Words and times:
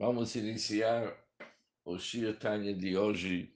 Vamos 0.00 0.36
iniciar 0.36 1.12
o 1.84 1.98
Shir 1.98 2.38
Tanya 2.38 2.72
de 2.72 2.96
hoje, 2.96 3.52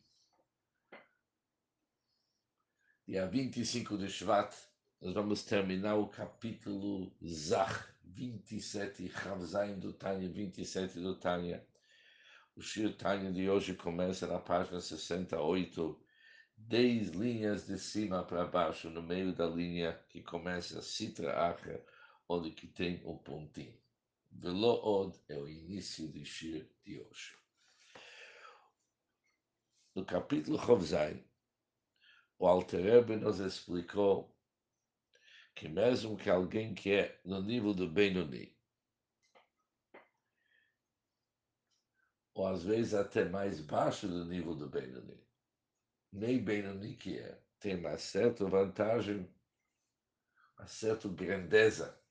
dia 3.07 3.29
25 3.29 3.97
de 3.97 4.09
Shvat. 4.09 4.53
Nós 5.01 5.15
vamos 5.15 5.45
terminar 5.45 5.95
o 5.95 6.09
capítulo 6.09 7.17
Zach 7.25 7.73
27, 8.03 9.09
Chavzain 9.09 9.79
do 9.79 9.93
Tanya, 9.93 10.29
27 10.29 10.99
do 10.99 11.15
Tanya. 11.15 11.65
O 12.57 12.61
Shir 12.61 12.97
Tanya 12.97 13.31
de 13.31 13.49
hoje 13.49 13.75
começa 13.75 14.27
na 14.27 14.41
página 14.41 14.81
68, 14.81 16.05
10 16.57 17.11
linhas 17.11 17.69
de 17.69 17.79
cima 17.79 18.25
para 18.25 18.45
baixo, 18.47 18.91
no 18.91 19.01
meio 19.01 19.33
da 19.33 19.47
linha 19.47 19.97
que 20.09 20.21
começa 20.21 20.83
Sitra 20.83 21.39
Acha, 21.39 21.81
onde 22.29 22.51
que 22.51 22.67
tem 22.67 23.01
um 23.07 23.17
pontinho. 23.17 23.82
Velo 24.35 25.13
é 25.29 25.37
o 25.37 25.49
início 25.49 26.09
do 26.09 26.25
Shir 26.25 26.69
de 26.85 27.01
hoje. 27.01 27.37
No 29.95 30.05
capítulo 30.05 30.59
Chovzai, 30.59 31.25
o 32.39 32.47
Alterebe 32.47 33.17
nos 33.17 33.39
explicou 33.39 34.37
que 35.55 35.69
mesmo 35.69 36.17
que 36.17 36.31
alguém 36.31 36.75
que 36.75 36.93
é 36.93 37.21
no 37.25 37.41
nível 37.41 37.75
do 37.75 37.89
Benoni, 37.89 38.59
ou 42.35 42.47
às 42.47 42.65
vezes 42.65 42.95
até 42.95 43.27
mais 43.27 43.61
baixo 43.61 44.09
do 44.09 44.25
nível 44.25 44.57
do 44.57 44.69
Benoni, 44.69 45.23
nem 46.11 46.43
Benoni 46.43 46.97
que 46.97 47.19
é, 47.19 47.41
tem 47.61 47.77
uma 47.77 47.97
certa 47.99 48.45
vantagem, 48.47 49.33
uma 50.59 50.67
certa 50.67 51.09
grandeza 51.09 52.02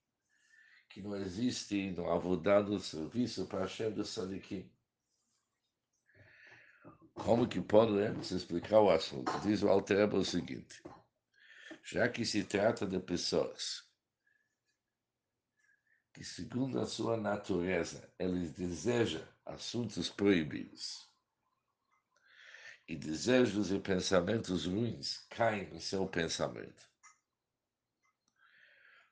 que 0.94 1.02
não 1.02 1.16
existe 1.16 1.92
no 1.92 2.10
avodá 2.10 2.62
do 2.62 2.78
serviço 2.80 3.46
para 3.48 3.62
Hashem 3.62 3.92
do 3.92 4.04
Sadikim. 4.04 4.70
Como 7.14 7.48
que 7.48 7.62
podemos 7.62 8.32
explicar 8.32 8.82
o 8.82 8.90
assunto? 8.90 9.32
Diz 9.40 9.64
o 9.64 9.70
Altereba 9.70 10.18
o 10.18 10.26
seguinte, 10.26 10.84
já 11.84 12.10
que 12.10 12.26
se 12.26 12.44
trata 12.44 12.86
de 12.86 13.00
pessoas 13.00 13.90
que, 16.14 16.26
segundo 16.26 16.80
a 16.80 16.86
sua 16.86 17.16
natureza, 17.16 18.14
eles 18.20 18.52
desejam 18.52 19.26
assuntos 19.46 20.10
proibidos, 20.10 21.10
e 22.86 22.98
desejos 22.98 23.72
e 23.72 23.80
pensamentos 23.80 24.66
ruins 24.66 25.26
caem 25.30 25.70
no 25.70 25.80
seu 25.80 26.06
pensamento. 26.06 26.91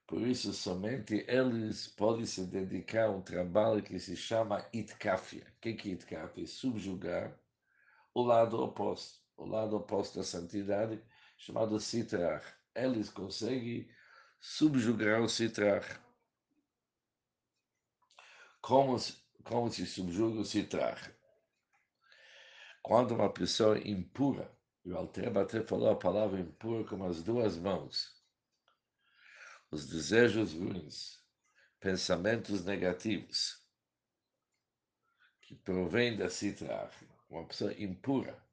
Por 0.10 0.24
isso, 0.24 0.52
somente 0.54 1.24
eles 1.28 1.88
podem 1.88 2.26
se 2.26 2.44
dedicar 2.44 3.06
a 3.06 3.12
um 3.12 3.22
trabalho 3.22 3.84
que 3.84 4.00
se 4.00 4.18
chama 4.18 4.68
itkafia. 4.74 5.46
O 5.56 5.60
que 5.60 5.70
é 5.70 5.92
itkafia? 5.92 6.48
Subjugar 6.48 7.40
o 8.12 8.24
lado 8.24 8.60
oposto, 8.60 9.20
o 9.38 9.46
lado 9.46 9.78
oposto 9.78 10.18
da 10.18 10.24
santidade, 10.24 11.00
chamado 11.38 11.80
sitrach. 11.80 12.44
Eles 12.74 13.12
conseguem 13.12 13.88
subjugar 14.40 15.22
o 15.22 15.30
sitrach. 15.30 15.86
Como, 18.62 18.98
como 19.44 19.72
se 19.72 19.86
subjuga 19.86 20.40
o 20.40 20.46
sitrach? 20.46 21.08
Quando 22.82 23.14
uma 23.14 23.32
pessoa 23.32 23.78
impura, 23.78 24.52
o 24.84 24.96
Altreba 24.96 25.44
até 25.44 25.62
falou 25.62 25.92
a 25.92 25.96
palavra 25.96 26.40
impura 26.40 26.84
com 26.84 27.04
as 27.04 27.22
duas 27.22 27.60
mãos, 27.60 28.19
os 29.72 29.88
desejos 29.88 30.54
ruins, 30.54 31.20
pensamentos 31.80 32.66
negativos, 32.66 33.60
que 35.42 35.56
provém 35.56 36.18
da 36.18 36.30
citra, 36.30 36.90
uma 37.30 37.46
pessoa 37.46 37.74
impura, 37.74 38.44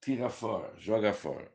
tira 0.00 0.28
fora, 0.30 0.78
joga 0.78 1.12
fora. 1.12 1.52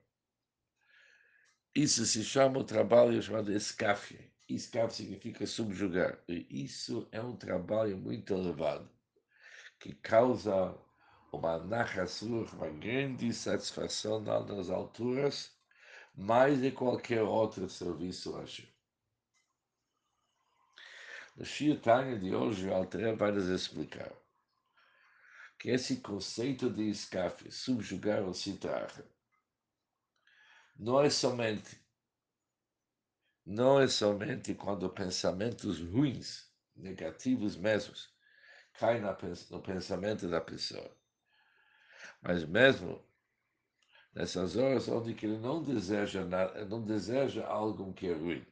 Isso 1.76 2.06
se 2.06 2.24
chama 2.24 2.60
o 2.60 2.64
trabalho 2.64 3.22
chamado 3.22 3.52
escafe. 3.52 4.32
Escafe 4.48 4.96
significa 4.96 5.48
subjugar. 5.48 6.24
E 6.28 6.64
isso 6.64 7.08
é 7.12 7.20
um 7.20 7.36
trabalho 7.36 7.98
muito 7.98 8.34
elevado, 8.34 8.88
que 9.80 9.94
causa 9.96 10.78
uma 11.32 11.58
nachasur, 11.58 12.48
uma 12.54 12.70
grande 12.70 13.34
satisfação 13.34 14.20
nas 14.20 14.70
alturas, 14.70 15.52
mais 16.14 16.62
de 16.62 16.72
qualquer 16.72 17.24
outro 17.24 17.70
serviço 17.70 18.36
hoje. 18.36 18.72
No 21.36 21.44
Shir 21.44 21.80
Tanya 21.82 22.18
de 22.20 22.36
hoje, 22.36 22.68
o 22.68 22.74
Alter 22.74 23.16
vai 23.16 23.32
nos 23.32 23.48
explicar 23.48 24.12
que 25.58 25.70
esse 25.70 25.98
conceito 25.98 26.70
de 26.70 26.90
escafe, 26.90 27.52
subjugar 27.52 28.22
o 28.24 28.34
citar, 28.34 28.92
não 30.76 31.02
é 31.02 31.10
somente 31.10 31.84
não 33.46 33.80
é 33.80 33.88
somente 33.90 34.54
quando 34.56 34.90
pensamentos 34.90 35.80
ruins, 35.80 36.50
negativos 36.76 37.58
mesmos, 37.58 38.10
caem 38.74 39.02
no 39.02 39.62
pensamento 39.62 40.30
da 40.30 40.40
pessoa, 40.40 40.96
mas 42.22 42.46
mesmo 42.46 43.04
nessas 44.14 44.56
horas 44.56 44.88
onde 44.88 45.12
ele 45.12 45.38
não 45.38 45.64
deseja 45.64 46.24
nada, 46.24 46.66
não 46.66 46.82
deseja 46.82 47.46
algo 47.46 47.94
que 47.94 48.08
é 48.08 48.14
ruim, 48.14 48.46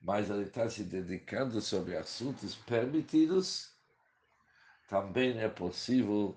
mas 0.00 0.30
ele 0.30 0.44
está 0.44 0.68
se 0.68 0.84
dedicando 0.84 1.60
sobre 1.60 1.96
assuntos 1.96 2.54
permitidos, 2.54 3.74
também 4.88 5.38
é 5.38 5.48
possível 5.48 6.36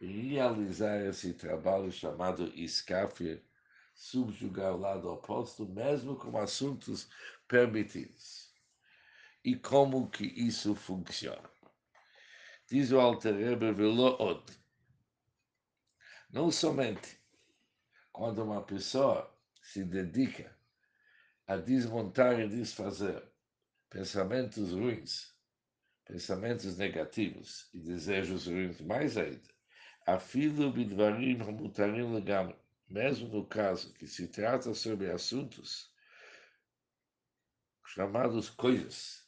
realizar 0.00 1.00
esse 1.06 1.32
trabalho 1.32 1.90
chamado 1.92 2.46
escafe, 2.54 3.42
subjugar 3.94 4.74
o 4.74 4.78
lado 4.78 5.08
oposto, 5.08 5.66
mesmo 5.66 6.16
com 6.16 6.36
assuntos 6.36 7.08
permitidos. 7.46 8.50
E 9.44 9.54
como 9.54 10.08
que 10.10 10.24
isso 10.24 10.74
funciona? 10.74 11.50
Diz 12.68 12.90
o 12.90 12.98
Alter 12.98 13.34
Rebbe 13.34 13.72
Velood, 13.72 14.42
não 16.30 16.50
somente 16.50 17.21
quando 18.12 18.42
uma 18.42 18.62
pessoa 18.62 19.32
se 19.62 19.84
dedica 19.84 20.54
a 21.46 21.56
desmontar 21.56 22.40
e 22.40 22.48
desfazer 22.48 23.22
pensamentos 23.88 24.72
ruins, 24.72 25.34
pensamentos 26.04 26.76
negativos 26.76 27.68
e 27.72 27.80
desejos 27.80 28.46
ruins, 28.46 28.80
mais 28.80 29.16
ainda, 29.16 29.48
a 30.06 30.18
filo 30.18 30.72
bidvarim 30.72 31.38
mutarim 31.38 32.12
legam, 32.14 32.54
mesmo 32.88 33.28
no 33.28 33.46
caso 33.46 33.92
que 33.94 34.06
se 34.06 34.28
trata 34.28 34.74
sobre 34.74 35.10
assuntos 35.10 35.92
chamados 37.86 38.48
coisas, 38.48 39.26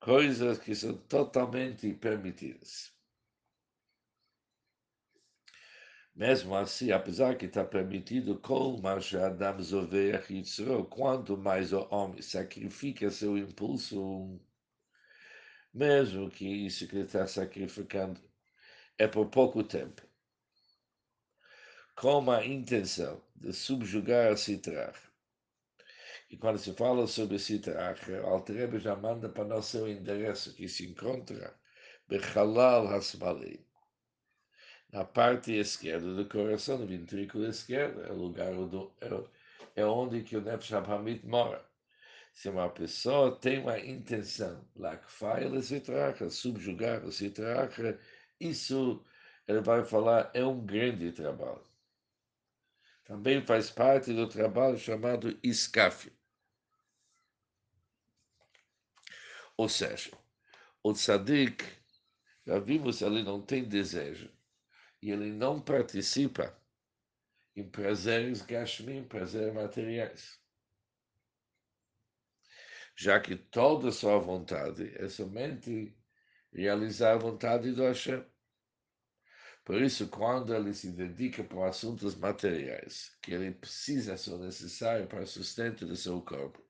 coisas 0.00 0.58
que 0.58 0.74
são 0.74 0.96
totalmente 0.96 1.92
permitidas. 1.94 2.97
Mesmo 6.18 6.54
assim, 6.56 6.90
apesar 6.90 7.38
que 7.38 7.46
está 7.46 7.64
permitido, 7.64 8.40
quanto 8.40 8.82
mais 11.36 11.72
o 11.72 11.88
homem 11.92 12.20
sacrifica 12.20 13.08
seu 13.08 13.38
impulso, 13.38 14.40
mesmo 15.72 16.28
que 16.28 16.44
isso 16.44 16.88
que 16.88 16.96
ele 16.96 17.04
está 17.04 17.24
sacrificando 17.24 18.20
é 18.98 19.06
por 19.06 19.26
pouco 19.26 19.62
tempo, 19.62 20.02
com 21.94 22.28
a 22.32 22.44
intenção 22.44 23.22
de 23.36 23.52
subjugar 23.52 24.32
a 24.32 24.36
Citrach. 24.36 24.98
E 26.28 26.36
quando 26.36 26.58
se 26.58 26.72
fala 26.72 27.06
sobre 27.06 27.38
Citrach, 27.38 28.10
o 28.10 28.26
Altrebe 28.26 28.80
já 28.80 28.96
manda 28.96 29.28
para 29.28 29.44
nós 29.44 29.66
seu 29.66 29.88
endereço 29.88 30.52
que 30.56 30.68
se 30.68 30.84
encontra 30.84 31.54
Bechalal 32.08 32.88
Hasmalim 32.88 33.67
na 34.92 35.04
parte 35.04 35.52
esquerda 35.52 36.14
do 36.14 36.26
coração, 36.26 36.78
no 36.78 36.86
ventrículo 36.86 37.46
esquerdo, 37.46 38.04
é 38.04 38.10
o 38.10 38.16
lugar 38.16 38.54
do, 38.54 38.90
é, 39.00 39.82
é 39.82 39.84
onde 39.84 40.22
que 40.22 40.36
o 40.36 40.40
Nefesh 40.40 40.72
Hamid 40.72 41.24
mora. 41.26 41.64
Se 42.32 42.48
uma 42.48 42.68
pessoa 42.70 43.36
tem 43.36 43.60
uma 43.60 43.78
intenção, 43.78 44.64
lakfail 44.76 45.60
se 45.62 45.80
traca, 45.80 46.30
subjugar 46.30 47.10
se 47.10 47.30
traca, 47.30 47.98
isso 48.40 49.04
ele 49.46 49.60
vai 49.60 49.84
falar 49.84 50.30
é 50.34 50.44
um 50.44 50.64
grande 50.64 51.12
trabalho. 51.12 51.66
Também 53.04 53.44
faz 53.44 53.70
parte 53.70 54.12
do 54.12 54.28
trabalho 54.28 54.78
chamado 54.78 55.38
escafe. 55.42 56.12
Ou 59.56 59.68
seja, 59.68 60.12
o 60.82 60.92
tzadik, 60.92 61.64
já 62.46 62.58
vimos, 62.58 63.02
ele 63.02 63.22
não 63.22 63.42
tem 63.42 63.64
desejo 63.64 64.30
e 65.00 65.10
ele 65.10 65.32
não 65.32 65.60
participa 65.60 66.56
em 67.54 67.68
prazeres 67.68 68.42
gashmim, 68.42 69.04
prazeres 69.04 69.54
materiais. 69.54 70.40
Já 72.96 73.20
que 73.20 73.36
toda 73.36 73.92
sua 73.92 74.18
vontade 74.18 74.92
é 74.96 75.08
somente 75.08 75.96
realizar 76.52 77.12
a 77.14 77.18
vontade 77.18 77.72
do 77.72 77.82
Hashem. 77.82 78.24
Por 79.64 79.82
isso, 79.82 80.08
quando 80.08 80.54
ele 80.54 80.72
se 80.72 80.90
dedica 80.90 81.44
para 81.44 81.68
assuntos 81.68 82.16
materiais, 82.16 83.16
que 83.22 83.32
ele 83.32 83.52
precisa, 83.52 84.16
são 84.16 84.38
necessários 84.38 85.08
para 85.08 85.22
o 85.22 85.26
sustento 85.26 85.86
do 85.86 85.94
seu 85.94 86.22
corpo, 86.22 86.66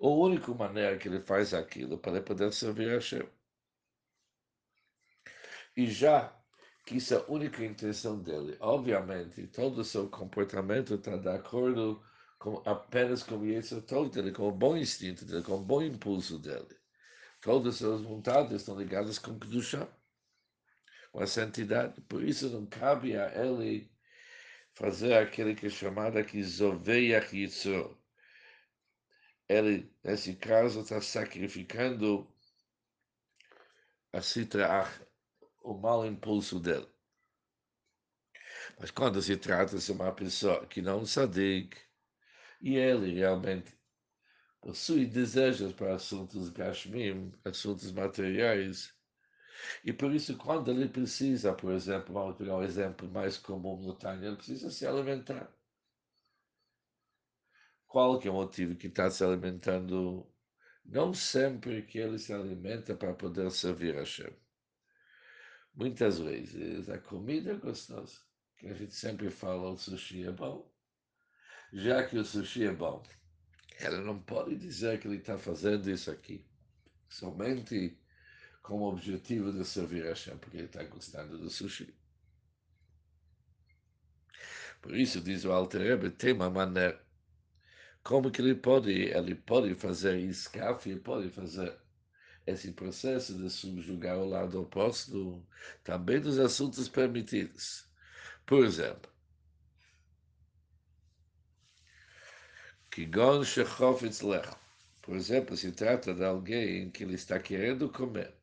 a 0.00 0.06
única 0.06 0.54
maneira 0.54 0.96
que 0.96 1.08
ele 1.08 1.20
faz 1.20 1.52
aquilo 1.52 1.98
para 1.98 2.22
poder 2.22 2.52
servir 2.52 2.90
a 2.90 2.94
Hashem. 2.94 3.28
E 5.76 5.86
já 5.90 6.37
que 6.88 6.96
isso 6.96 7.12
é 7.12 7.18
a 7.18 7.24
única 7.28 7.62
intenção 7.62 8.18
dele, 8.18 8.56
obviamente, 8.60 9.46
todo 9.48 9.82
o 9.82 9.84
seu 9.84 10.08
comportamento 10.08 10.94
está 10.94 11.18
de 11.18 11.28
acordo 11.28 12.02
com, 12.38 12.62
apenas 12.64 13.22
com 13.22 13.36
o 13.36 13.46
Yetzer 13.46 13.82
dele, 14.10 14.32
com 14.32 14.48
o 14.48 14.52
bom 14.52 14.74
instinto 14.74 15.26
dele, 15.26 15.42
com 15.42 15.56
o 15.56 15.62
bom 15.62 15.82
impulso 15.82 16.38
dele. 16.38 16.74
Todas 17.42 17.74
as 17.74 17.80
suas 17.80 18.00
vontades 18.00 18.52
estão 18.52 18.78
ligadas 18.78 19.18
com 19.18 19.38
Kedusha 19.38 19.86
com 21.12 21.22
a 21.22 21.26
santidade. 21.26 22.00
Por 22.02 22.22
isso 22.24 22.48
não 22.48 22.64
cabe 22.64 23.18
a 23.18 23.34
ele 23.34 23.90
fazer 24.72 25.12
aquele 25.12 25.54
que 25.54 25.66
é 25.66 25.70
chamado 25.70 26.16
aqui 26.16 26.42
Zoveach 26.42 27.36
Yitzro. 27.36 27.98
Ele, 29.46 29.92
nesse 30.02 30.36
caso, 30.36 30.80
está 30.80 31.02
sacrificando 31.02 32.26
a 34.10 34.22
Sitraach, 34.22 35.07
o 35.70 35.78
mau 35.78 36.06
impulso 36.06 36.58
dele. 36.58 36.88
Mas 38.78 38.90
quando 38.90 39.20
se 39.20 39.36
trata 39.36 39.76
de 39.76 39.92
uma 39.92 40.12
pessoa 40.12 40.66
que 40.66 40.80
não 40.80 41.04
sabe 41.04 41.68
e 42.60 42.76
ele 42.76 43.14
realmente 43.14 43.78
possui 44.60 45.06
desejos 45.06 45.72
para 45.72 45.94
assuntos 45.94 46.48
gashmim, 46.48 47.32
assuntos 47.44 47.92
materiais, 47.92 48.94
e 49.84 49.92
por 49.92 50.12
isso, 50.14 50.36
quando 50.36 50.70
ele 50.70 50.88
precisa, 50.88 51.52
por 51.52 51.72
exemplo, 51.72 52.14
vamos 52.14 52.36
pegar 52.36 52.56
um 52.56 52.62
exemplo 52.62 53.08
mais 53.10 53.36
comum 53.36 53.76
no 53.80 53.94
Tânia, 53.94 54.28
ele 54.28 54.36
precisa 54.36 54.70
se 54.70 54.86
alimentar. 54.86 55.52
Qual 57.86 58.18
que 58.18 58.28
é 58.28 58.30
o 58.30 58.34
motivo 58.34 58.76
que 58.76 58.86
está 58.86 59.10
se 59.10 59.24
alimentando? 59.24 60.30
Não 60.84 61.12
sempre 61.12 61.82
que 61.82 61.98
ele 61.98 62.18
se 62.18 62.32
alimenta 62.32 62.94
para 62.96 63.14
poder 63.14 63.50
servir 63.50 63.96
a 63.96 64.00
Hashem. 64.00 64.32
Muitas 65.78 66.18
vezes 66.18 66.90
a 66.90 66.98
comida 66.98 67.52
é 67.52 67.54
gostosa, 67.54 68.18
que 68.56 68.66
a 68.66 68.74
gente 68.74 68.92
sempre 68.92 69.30
fala, 69.30 69.70
o 69.70 69.76
sushi 69.76 70.26
é 70.26 70.32
bom. 70.32 70.68
Já 71.72 72.04
que 72.04 72.18
o 72.18 72.24
sushi 72.24 72.64
é 72.64 72.74
bom, 72.74 73.00
ele 73.78 73.98
não 73.98 74.20
pode 74.20 74.56
dizer 74.56 74.98
que 74.98 75.06
ele 75.06 75.18
está 75.18 75.38
fazendo 75.38 75.88
isso 75.88 76.10
aqui. 76.10 76.44
Somente 77.08 77.96
com 78.60 78.80
o 78.80 78.88
objetivo 78.88 79.52
de 79.52 79.64
servir 79.64 80.04
a 80.06 80.08
Hashem, 80.08 80.36
porque 80.38 80.56
ele 80.56 80.66
está 80.66 80.82
gostando 80.82 81.38
do 81.38 81.48
sushi. 81.48 81.94
Por 84.82 84.96
isso, 84.96 85.20
diz 85.20 85.44
o 85.44 85.52
Alter 85.52 85.80
Rebbe, 85.80 86.10
tem 86.10 86.32
uma 86.32 86.50
maneira. 86.50 87.00
Como 88.02 88.32
que 88.32 88.42
ele 88.42 88.56
pode, 88.56 88.90
ele 88.90 89.36
pode 89.36 89.76
fazer 89.76 90.18
escafe, 90.18 90.96
pode 90.96 91.30
fazer 91.30 91.78
esse 92.50 92.72
processo 92.72 93.36
de 93.36 93.50
subjugar 93.50 94.18
o 94.18 94.28
lado 94.28 94.60
oposto 94.60 95.44
também 95.84 96.20
dos 96.20 96.38
assuntos 96.38 96.88
permitidos. 96.88 97.86
Por 98.46 98.64
exemplo, 98.64 99.10
Kigon 102.90 103.44
Shechofetz 103.44 104.22
Lech. 104.22 104.48
Por 105.02 105.16
exemplo, 105.16 105.56
se 105.56 105.72
trata 105.72 106.14
de 106.14 106.24
alguém 106.24 106.90
que 106.90 107.04
ele 107.04 107.14
está 107.14 107.38
querendo 107.38 107.88
comer 107.88 108.38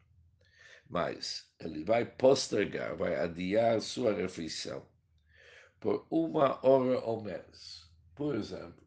mas 0.90 1.50
ele 1.60 1.84
vai 1.84 2.06
postergar, 2.06 2.96
vai 2.96 3.16
adiar 3.16 3.82
sua 3.82 4.14
refeição 4.14 4.86
por 5.80 6.06
uma 6.10 6.66
hora 6.66 7.00
ou 7.02 7.22
menos. 7.22 7.90
Por 8.16 8.36
exemplo, 8.36 8.84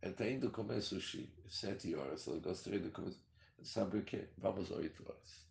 ele 0.00 0.12
está 0.12 0.28
indo 0.28 0.50
comer 0.50 0.80
sushi 0.80 1.32
sete 1.48 1.94
horas, 1.94 2.26
ele 2.26 2.40
gostaria 2.40 2.80
de 2.80 2.90
comer. 2.90 3.14
Sabe 3.64 3.98
o 3.98 4.04
que? 4.04 4.28
Vamos 4.38 4.70
oito 4.70 5.02
horas. 5.08 5.46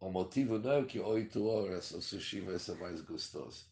O 0.00 0.10
motivo 0.10 0.58
não 0.58 0.72
é 0.72 0.84
que 0.84 0.98
oito 0.98 1.46
horas 1.46 1.92
o 1.92 2.02
sushi 2.02 2.40
vai 2.40 2.58
ser 2.58 2.76
mais 2.76 3.00
gostoso. 3.02 3.66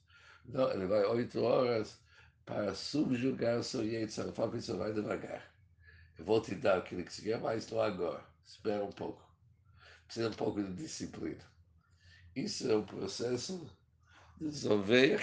Não, 0.45 0.71
ele 0.71 0.87
vai 0.87 1.05
oito 1.05 1.43
horas 1.43 2.01
para 2.45 2.75
subjugar 2.75 3.63
seu 3.63 3.85
Yetzirah. 3.85 4.33
Fala, 4.33 4.51
vai 4.51 4.93
devagar. 4.93 5.53
Eu 6.19 6.25
vou 6.25 6.41
te 6.41 6.55
dar 6.55 6.79
aquilo 6.79 7.05
que 7.05 7.13
você 7.13 7.23
quer, 7.23 7.41
mas 7.41 7.71
não 7.71 7.81
agora. 7.81 8.25
Espera 8.45 8.85
um 8.85 8.93
pouco 8.93 9.31
precisa 10.11 10.29
um 10.29 10.33
pouco 10.33 10.61
de 10.61 10.73
disciplina. 10.73 11.45
Isso 12.35 12.69
é 12.69 12.75
o 12.75 12.83
processo 12.83 13.71
de 14.37 14.47
resolver 14.47 15.15
a 15.15 15.19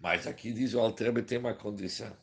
Mas 0.00 0.26
aqui 0.26 0.52
diz 0.52 0.74
o 0.74 0.80
Altrebe 0.80 1.22
tem 1.22 1.38
uma 1.38 1.54
condição. 1.54 2.16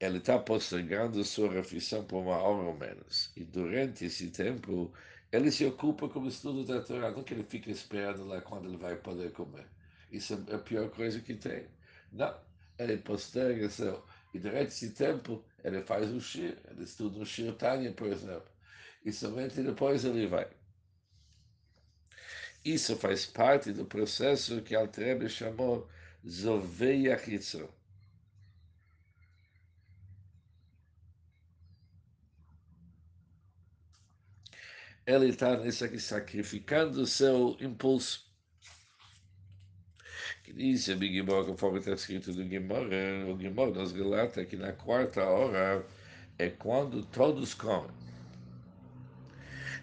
Ele 0.00 0.18
está 0.18 0.38
postergando 0.38 1.24
sua 1.24 1.52
refeição 1.52 2.04
por 2.04 2.22
uma 2.22 2.36
hora 2.36 2.68
ou 2.68 2.76
menos. 2.76 3.32
E 3.36 3.44
durante 3.44 4.04
esse 4.04 4.30
tempo, 4.30 4.92
ele 5.32 5.50
se 5.50 5.64
ocupa 5.64 6.08
com 6.08 6.20
o 6.20 6.28
estudo 6.28 6.64
da 6.64 6.80
Torá. 6.80 7.10
Não 7.10 7.24
que 7.24 7.34
ele 7.34 7.44
fique 7.44 7.70
esperando 7.70 8.24
lá 8.24 8.40
quando 8.40 8.68
ele 8.68 8.76
vai 8.76 8.96
poder 8.96 9.32
comer. 9.32 9.66
Isso 10.10 10.42
é 10.48 10.54
a 10.54 10.58
pior 10.58 10.88
coisa 10.90 11.20
que 11.20 11.34
tem. 11.34 11.66
Não, 12.12 12.34
ele 12.78 12.96
posterga 12.98 13.68
seu. 13.68 14.02
E 14.32 14.38
durante 14.38 14.68
esse 14.68 14.90
tempo, 14.90 15.44
ele 15.64 15.82
faz 15.82 16.10
o 16.10 16.20
shir, 16.20 16.56
ele 16.70 16.84
estuda 16.84 17.18
o 17.18 17.26
shir 17.26 17.52
Tanya, 17.54 17.92
por 17.92 18.08
exemplo. 18.08 18.50
E 19.04 19.12
somente 19.12 19.62
depois 19.62 20.04
ele 20.04 20.26
vai. 20.26 20.48
Isso 22.64 22.96
faz 22.96 23.24
parte 23.24 23.72
do 23.72 23.84
processo 23.84 24.60
que 24.62 24.74
Altrebe 24.74 25.28
chamou 25.28 25.88
Zovei 26.26 27.10
Achitzo. 27.10 27.68
Ele 35.06 35.28
está 35.30 35.56
nisso 35.56 35.84
aqui 35.84 35.98
sacrificando 35.98 37.00
o 37.00 37.06
seu 37.06 37.56
impulso 37.60 38.28
que 40.48 40.52
diz 40.54 40.88
a 40.88 40.96
Gimor, 40.96 41.44
conforme 41.44 41.78
está 41.78 41.92
escrito 41.92 42.32
no 42.32 42.48
Gimor, 42.48 42.88
o 43.28 43.38
Gimor 43.38 43.70
nos 43.70 43.92
relata 43.92 44.46
que 44.46 44.56
na 44.56 44.72
quarta 44.72 45.22
hora 45.22 45.84
é 46.38 46.48
quando 46.48 47.04
todos 47.04 47.52
comem. 47.52 48.07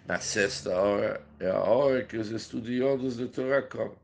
Na 0.06 0.20
sexta 0.20 0.70
hora 0.70 1.26
é 1.40 1.50
a 1.50 1.60
hora 1.60 2.04
que 2.04 2.16
os 2.16 2.30
estudiosos 2.30 3.16
da 3.16 3.26
Torá 3.26 3.62
comem. 3.62 3.98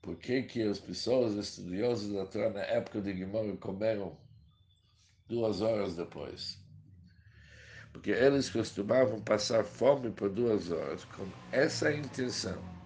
Por 0.00 0.16
que, 0.16 0.42
que 0.44 0.62
as 0.62 0.78
pessoas 0.78 1.34
estudiosas 1.34 2.12
da 2.12 2.24
Torá 2.24 2.50
na 2.50 2.60
época 2.60 3.00
de 3.00 3.16
Gimor 3.16 3.56
comeram 3.56 4.16
duas 5.26 5.60
horas 5.60 5.96
depois? 5.96 6.56
Porque 7.92 8.10
eles 8.10 8.48
costumavam 8.48 9.20
passar 9.20 9.64
fome 9.64 10.10
por 10.12 10.30
duas 10.30 10.70
horas 10.70 11.04
com 11.04 11.26
essa 11.50 11.92
intenção 11.92 12.78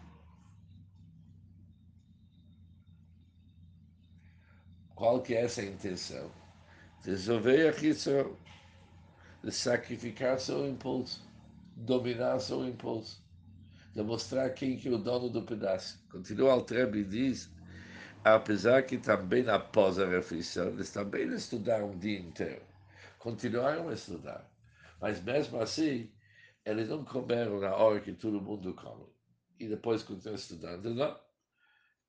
Qual 5.02 5.20
que 5.20 5.34
é 5.34 5.42
essa 5.42 5.64
intenção? 5.64 6.30
Resolver 7.04 7.68
a 7.68 7.72
questão 7.72 8.36
de 9.42 9.50
sacrificar 9.50 10.38
seu 10.38 10.64
impulso, 10.64 11.28
dominar 11.76 12.38
seu 12.40 12.66
impulso, 12.66 13.24
demonstrar 13.94 14.52
quem 14.54 14.76
que 14.76 14.88
é 14.88 14.92
o 14.92 14.98
dono 14.98 15.28
do 15.28 15.42
pedaço. 15.42 16.02
Continua 16.10 16.52
Altrebe 16.52 17.00
e 17.00 17.04
diz, 17.04 17.50
apesar 18.24 18.82
que 18.82 18.98
também 18.98 19.48
após 19.48 19.98
a 19.98 20.06
refeição, 20.06 20.68
eles 20.68 20.90
também 20.90 21.26
estudaram 21.32 21.90
o 21.90 21.98
dia 21.98 22.18
inteiro, 22.18 22.62
continuaram 23.18 23.88
a 23.88 23.94
estudar, 23.94 24.50
mas 25.00 25.22
mesmo 25.22 25.60
assim, 25.60 26.10
eles 26.64 26.88
não 26.88 27.04
comeram 27.04 27.60
na 27.60 27.74
hora 27.74 28.00
que 28.00 28.12
todo 28.12 28.40
mundo 28.40 28.74
come, 28.74 29.06
e 29.58 29.68
depois 29.68 30.02
continuam 30.02 30.36
estudando, 30.36 30.94
não 30.94 31.18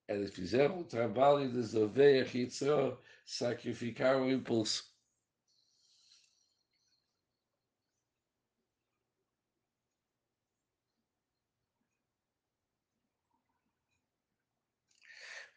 eles 0.06 0.34
fizeram 0.34 0.80
o 0.80 0.84
trabalho 0.84 1.48
de 1.48 1.56
resolver 1.56 2.22
a 2.22 2.38
Yitzhak, 2.38 2.98
sacrificar 3.24 4.20
o 4.20 4.30
impulso. 4.30 4.93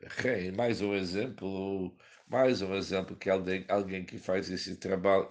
Okay, 0.07 0.51
mais 0.53 0.81
um 0.81 0.93
exemplo, 0.95 1.93
mais 2.29 2.61
um 2.61 2.73
exemplo 2.75 3.13
que 3.13 3.29
alguém, 3.29 3.65
alguém 3.67 4.05
que 4.05 4.17
faz 4.17 4.49
esse 4.49 4.77
trabalho 4.77 5.29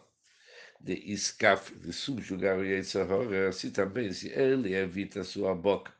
de 0.79 0.93
escape, 1.11 1.75
de 1.77 1.95
subjugar 1.95 2.59
o 2.59 2.65
Yetzirah, 2.65 3.49
assim 3.49 3.71
também, 3.71 4.13
se 4.13 4.29
ele 4.29 4.75
evita 4.75 5.25
sua 5.25 5.55
boca 5.55 5.95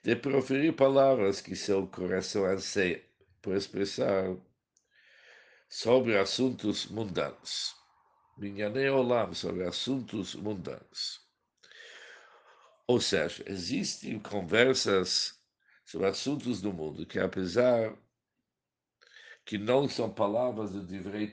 de 0.00 0.14
proferir 0.14 0.76
palavras 0.76 1.40
que 1.40 1.56
seu 1.56 1.84
coração 1.88 2.44
anseia 2.44 3.02
por 3.42 3.56
expressar 3.56 4.36
sobre 5.68 6.16
assuntos 6.16 6.86
mundanos. 6.86 7.74
Minyanei 8.38 8.90
Olam, 8.90 9.34
sobre 9.34 9.64
assuntos 9.64 10.36
mundanos. 10.36 11.20
Ou 12.86 13.00
seja, 13.00 13.42
existem 13.48 14.20
conversas 14.20 15.41
sobre 15.84 16.08
assuntos 16.08 16.60
do 16.60 16.72
mundo 16.72 17.06
que, 17.06 17.18
apesar 17.18 17.96
que 19.44 19.58
não 19.58 19.88
são 19.88 20.12
palavras 20.12 20.72
do 20.72 20.86
Divrei 20.86 21.30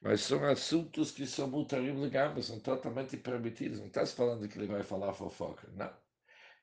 mas 0.00 0.20
são 0.20 0.44
assuntos 0.44 1.10
que 1.10 1.26
são 1.26 1.48
mutarim 1.48 1.98
legal, 1.98 2.40
são 2.42 2.60
totalmente 2.60 3.16
permitidos. 3.16 3.78
Não 3.80 3.86
está 3.86 4.04
falando 4.04 4.46
que 4.46 4.58
ele 4.58 4.66
vai 4.66 4.82
falar 4.82 5.14
fofoca, 5.14 5.66
não. 5.72 5.96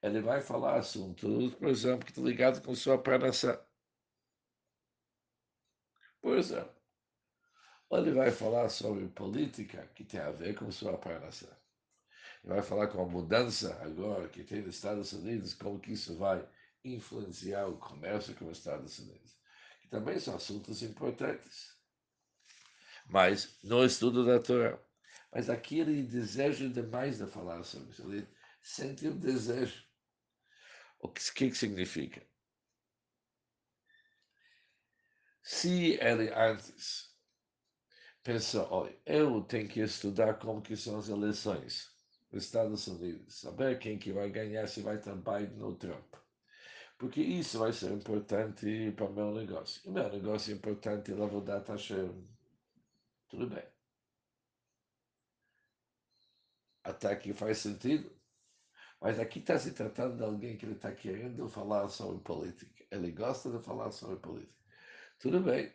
Ele 0.04 0.22
vai 0.22 0.42
falar 0.42 0.78
assuntos, 0.78 1.56
por 1.56 1.68
exemplo, 1.68 2.06
que 2.06 2.12
estão 2.12 2.24
ligados 2.24 2.60
com 2.60 2.76
sua 2.76 3.02
pranação. 3.02 3.60
Por 6.22 6.38
exemplo, 6.38 6.76
ele 7.92 8.12
vai 8.12 8.32
falar 8.32 8.70
sobre 8.70 9.08
política 9.10 9.88
que 9.96 10.04
tem 10.04 10.20
a 10.20 10.32
ver 10.32 10.54
com 10.56 10.72
sua 10.72 10.98
pranação. 10.98 11.50
Ele 12.44 12.54
vai 12.54 12.64
falar 12.64 12.88
com 12.88 13.02
a 13.02 13.08
mudança 13.08 13.76
agora 13.84 14.28
que 14.28 14.44
tem 14.44 14.62
nos 14.62 14.76
Estados 14.76 15.14
Unidos, 15.14 15.54
como 15.54 15.80
que 15.80 15.94
isso 15.94 16.18
vai 16.18 16.48
influenciar 16.84 17.68
o 17.68 17.78
comércio 17.78 18.36
com 18.36 18.50
os 18.50 18.58
Estados 18.58 18.98
Unidos. 18.98 19.38
Que 19.82 19.88
também 19.90 20.20
são 20.20 20.36
assuntos 20.36 20.82
importantes. 20.82 21.76
Mas 23.06 23.60
no 23.64 23.86
estudo 23.86 24.26
da 24.26 24.40
Torá. 24.40 24.80
Mas 25.32 25.50
aqui 25.50 25.80
ele 25.80 26.04
deseja 26.04 26.68
demais 26.68 27.20
de 27.20 27.28
falar 27.28 27.64
sobre 27.64 27.92
isso. 27.92 28.12
Ele 28.12 28.28
sente 28.62 29.08
o 29.08 29.14
desejo. 29.14 29.86
O 31.00 31.08
que, 31.10 31.22
que 31.34 31.56
significa? 31.56 32.26
Se 35.44 35.94
ele 35.94 36.32
antes 36.34 37.16
pensou, 38.24 38.68
olha, 38.72 39.00
eu 39.06 39.42
tenho 39.44 39.68
que 39.68 39.80
estudar 39.80 40.36
como 40.36 40.62
que 40.62 40.76
são 40.76 41.00
as 41.00 41.10
eleições 41.10 41.91
nos 42.32 42.46
Estados 42.46 42.88
Unidos, 42.88 43.36
saber 43.36 43.80
quem 43.80 43.98
que 44.00 44.12
vai 44.14 44.30
ganhar, 44.30 44.68
se 44.68 44.82
vai 44.82 45.00
ter 45.00 45.16
Biden 45.16 45.62
ou 45.62 45.76
Trump. 45.76 46.16
Porque 46.98 47.20
isso 47.22 47.60
vai 47.60 47.74
ser 47.74 47.92
importante 47.92 48.92
para 48.96 49.06
o 49.06 49.14
meu 49.14 49.32
negócio. 49.34 49.82
E 49.86 49.92
meu 49.92 50.10
negócio 50.10 50.54
é 50.54 50.56
importante, 50.56 51.12
lá 51.14 51.26
vou 51.26 51.42
dar 51.42 51.62
taxa. 51.62 51.96
Tudo 53.28 53.48
bem. 53.48 53.64
Até 56.84 57.12
aqui 57.12 57.34
faz 57.34 57.58
sentido. 57.58 58.12
Mas 59.02 59.20
aqui 59.20 59.40
está 59.40 59.58
se 59.58 59.74
tratando 59.74 60.18
de 60.18 60.24
alguém 60.24 60.56
que 60.58 60.66
ele 60.66 60.76
está 60.76 60.92
querendo 60.94 61.48
falar 61.50 61.90
sobre 61.90 62.22
política. 62.24 62.86
Ele 62.92 63.12
gosta 63.12 63.50
de 63.50 63.64
falar 63.64 63.92
sobre 63.92 64.18
política. 64.18 64.64
Tudo 65.20 65.40
bem. 65.42 65.74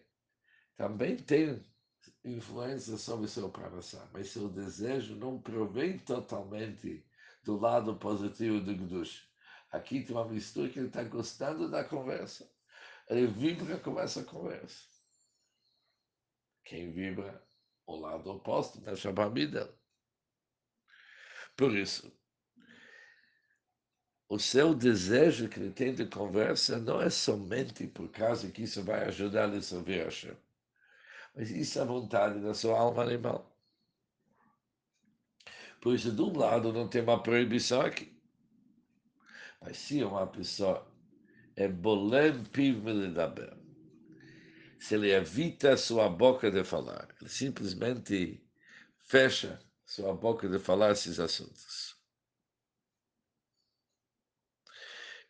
Também 0.77 1.17
tem 1.17 1.65
influência 2.31 2.97
sobre 2.97 3.29
seu 3.29 3.51
coração, 3.51 4.09
mas 4.13 4.29
seu 4.29 4.49
desejo 4.49 5.15
não 5.17 5.41
provém 5.41 5.99
totalmente 5.99 7.05
do 7.45 7.57
lado 7.59 7.97
positivo 7.97 8.61
do 8.61 8.75
Gdush. 8.75 9.29
Aqui 9.71 10.03
tem 10.03 10.15
uma 10.15 10.29
mistura 10.29 10.69
que 10.69 10.79
ele 10.79 10.89
está 10.89 11.05
gostando 11.05 11.71
da 11.71 11.85
conversa. 11.85 12.51
Ele 13.09 13.27
vibra 13.27 13.79
com 13.79 13.99
essa 14.01 14.25
conversa. 14.25 14.85
Quem 16.65 16.91
vibra 16.93 17.47
o 17.87 17.97
lado 17.97 18.29
oposto 18.31 18.81
na 18.81 18.97
Shabbat 18.97 19.35
Por 21.57 21.77
isso, 21.77 22.13
o 24.29 24.41
seu 24.41 24.75
desejo 24.75 25.49
que 25.49 25.61
ele 25.61 25.73
tem 25.73 25.95
de 25.95 26.05
conversa 26.07 26.79
não 26.79 27.01
é 27.01 27.09
somente 27.09 27.87
por 27.87 28.11
causa 28.11 28.51
que 28.51 28.65
isso 28.65 28.83
vai 28.83 29.05
ajudar 29.05 29.51
a 29.51 29.63
servir 29.63 30.01
a 30.01 30.05
Hashem, 30.05 30.37
mas 31.37 31.51
isso 31.51 31.79
é 31.79 31.83
a 31.83 31.85
vontade 31.85 32.41
da 32.41 32.55
sua 32.55 32.79
alma 32.79 33.03
animal. 33.03 33.55
Por 35.83 35.95
isso, 35.95 36.11
de 36.11 36.23
um 36.23 36.37
lado, 36.37 36.73
não 36.73 36.89
tem 36.89 37.03
uma 37.03 37.23
proibição 37.23 37.83
aqui. 37.83 38.19
Mas 39.61 39.77
se 39.77 40.03
uma 40.03 40.27
pessoa 40.27 40.91
é 41.55 41.69
bolem 41.69 42.43
piv 42.45 42.83
melidaber, 42.83 43.55
se 44.81 44.95
ele 44.95 45.13
evita 45.13 45.77
sua 45.77 46.09
boca 46.09 46.51
de 46.51 46.65
falar, 46.65 47.15
ele 47.21 47.29
simplesmente 47.29 48.43
fecha 48.99 49.61
sua 49.85 50.15
boca 50.15 50.49
de 50.49 50.59
falar 50.59 50.93
esses 50.93 51.21
assuntos. 51.21 51.95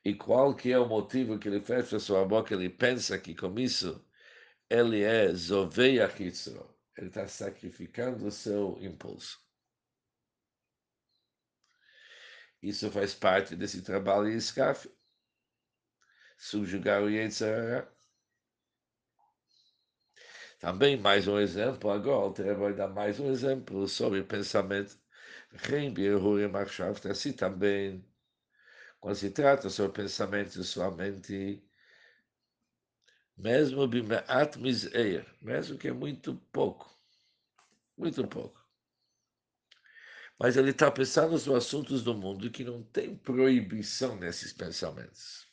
E 0.05 0.15
qual 0.15 0.55
que 0.55 0.71
é 0.71 0.79
o 0.79 0.89
motivo 0.89 1.37
que 1.37 1.49
ele 1.49 1.61
fecha 1.61 1.99
sua 1.99 2.25
boca? 2.25 2.55
Ele 2.55 2.71
pensa 2.71 3.19
que 3.19 3.35
com 3.35 3.59
isso 3.59 4.06
ele 4.69 5.03
é 5.03 5.33
Zoveia 5.33 6.07
Hitzro. 6.07 6.75
Ele 6.97 7.09
está 7.09 7.29
sacrificando 7.29 8.27
o 8.27 8.31
seu 8.31 8.79
impulso. 8.81 9.39
Isso 12.63 12.91
faz 12.91 13.15
parte 13.15 13.55
desse 13.55 13.83
trabalho 13.83 14.29
em 14.29 14.37
escafe. 14.37 14.91
Subjugar 16.39 17.03
o 17.03 17.11
Yetzirah. 17.11 17.87
Também 20.59 20.97
mais 20.97 21.29
um 21.29 21.39
exemplo 21.39 21.91
agora, 21.91 22.43
ele 22.43 22.55
vai 22.55 22.75
dar 22.75 22.89
mais 22.89 23.21
um 23.21 23.31
exemplo 23.31 23.87
sobre 23.87 24.23
pensamento. 24.25 24.99
Assim 27.11 27.33
também 27.33 28.05
quando 29.01 29.17
se 29.17 29.31
trata 29.31 29.71
sobre 29.71 30.03
pensamentos 30.03 30.69
sua 30.69 30.91
mente, 30.91 31.63
mesmo 33.37 33.87
bimeat 33.87 34.59
mesmo 35.43 35.79
que 35.79 35.89
é 35.89 35.93
muito 35.93 36.35
pouco, 36.53 36.91
muito 37.97 38.27
pouco. 38.27 38.65
Mas 40.39 40.57
ele 40.57 40.71
está 40.71 40.91
pensando 40.91 41.39
sobre 41.39 41.59
assuntos 41.59 42.03
do 42.03 42.15
mundo 42.15 42.51
que 42.51 42.65
não 42.65 42.83
tem 42.83 43.17
proibição 43.17 44.17
nesses 44.17 44.53
pensamentos. 44.53 45.47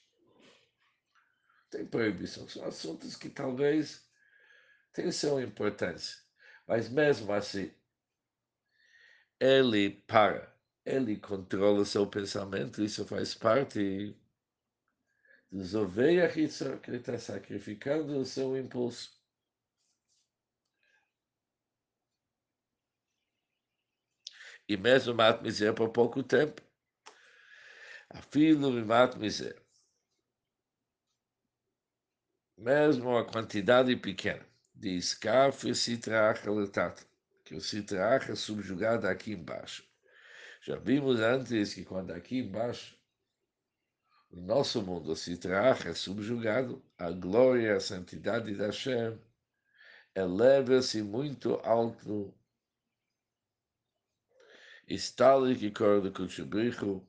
Tem 1.69 1.85
proibição, 1.85 2.47
são 2.47 2.65
assuntos 2.65 3.15
que 3.15 3.29
talvez 3.29 4.07
tenham 4.91 5.11
sua 5.11 5.41
importância. 5.41 6.17
Mas 6.67 6.89
mesmo 6.89 7.31
assim, 7.31 7.73
ele 9.39 9.89
para 10.07 10.53
ele 10.85 11.17
controla 11.17 11.85
seu 11.85 12.05
pensamento, 12.05 12.83
isso 12.83 13.05
faz 13.05 13.33
parte 13.33 14.17
Zoveia 15.61 16.27
que 16.31 16.39
ele 16.39 16.97
está 16.97 17.17
sacrificando 17.17 18.17
o 18.17 18.25
seu 18.25 18.57
impulso. 18.57 19.11
E 24.67 24.77
mesmo 24.77 25.13
mat 25.13 25.41
miser 25.41 25.73
por 25.73 25.89
pouco 25.89 26.23
tempo. 26.23 26.61
A 28.09 28.21
filho 28.21 28.71
me 28.71 28.83
mat 28.83 29.15
miser. 29.17 29.61
Mesmo 32.57 33.17
a 33.17 33.25
quantidade 33.25 33.95
pequena 33.97 34.45
de 34.73 34.95
escafo 34.97 35.67
e 35.67 35.75
citracha 35.75 36.49
letata, 36.49 37.05
que 37.43 37.55
o 37.55 37.61
citracha 37.61 38.31
é 38.31 38.35
subjugado 38.35 39.07
aqui 39.07 39.31
embaixo 39.31 39.83
já 40.65 40.77
vimos 40.77 41.19
antes 41.19 41.73
que 41.73 41.83
quando 41.83 42.11
aqui 42.11 42.37
embaixo 42.37 42.97
o 44.33 44.41
nosso 44.41 44.81
mundo 44.81 45.15
se 45.15 45.37
traz 45.37 45.85
é 45.85 45.93
subjugado, 45.93 46.83
a 46.97 47.11
glória, 47.11 47.77
a 47.77 47.79
santidade 47.79 48.55
da 48.55 48.65
Hashem 48.65 49.19
eleva-se 50.15 51.03
muito 51.03 51.53
alto. 51.63 52.33
Estale 54.87 55.55
que 55.55 55.69
corda 55.71 56.09
Kutchubrichu, 56.11 57.05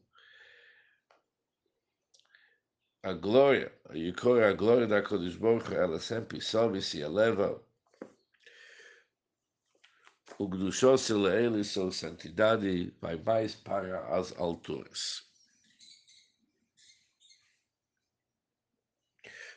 a 3.02 3.12
glória, 3.14 3.72
a 3.88 4.52
glória 4.52 4.86
da 4.86 5.02
Kodesh 5.02 5.36
Baruch 5.36 5.74
ela 5.74 5.98
sempre 5.98 6.40
sobe 6.42 6.82
se 6.82 7.00
eleva 7.00 7.60
o 10.38 10.46
Gdushos 10.46 11.08
ele, 11.08 11.64
sua 11.64 11.90
santidade, 11.90 12.92
vai 13.00 13.16
mais 13.16 13.54
para 13.54 14.14
as 14.14 14.38
alturas. 14.38 15.33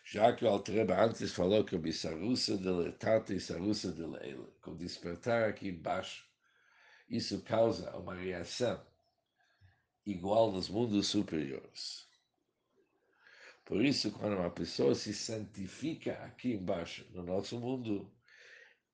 Já 0.09 0.33
que 0.33 0.45
o 0.45 0.47
Altreba 0.47 1.03
antes 1.03 1.33
falou 1.33 1.65
que 1.65 1.75
o 1.75 1.79
Bissarusa 1.79 2.57
de 2.57 2.69
Letata 2.69 3.33
e 3.33 3.41
Sarusa 3.41 3.91
de 3.91 4.03
Leila, 4.03 4.47
com 4.61 4.73
despertar 4.73 5.49
aqui 5.49 5.67
embaixo, 5.67 6.25
isso 7.09 7.41
causa 7.41 7.93
uma 7.97 8.15
reação 8.15 8.81
igual 10.05 10.49
nos 10.49 10.69
mundos 10.69 11.07
superiores. 11.07 12.07
Por 13.65 13.83
isso, 13.83 14.09
quando 14.11 14.37
uma 14.37 14.49
pessoa 14.49 14.95
se 14.95 15.13
santifica 15.13 16.13
aqui 16.23 16.53
embaixo, 16.53 17.05
no 17.11 17.21
nosso 17.21 17.59
mundo, 17.59 18.09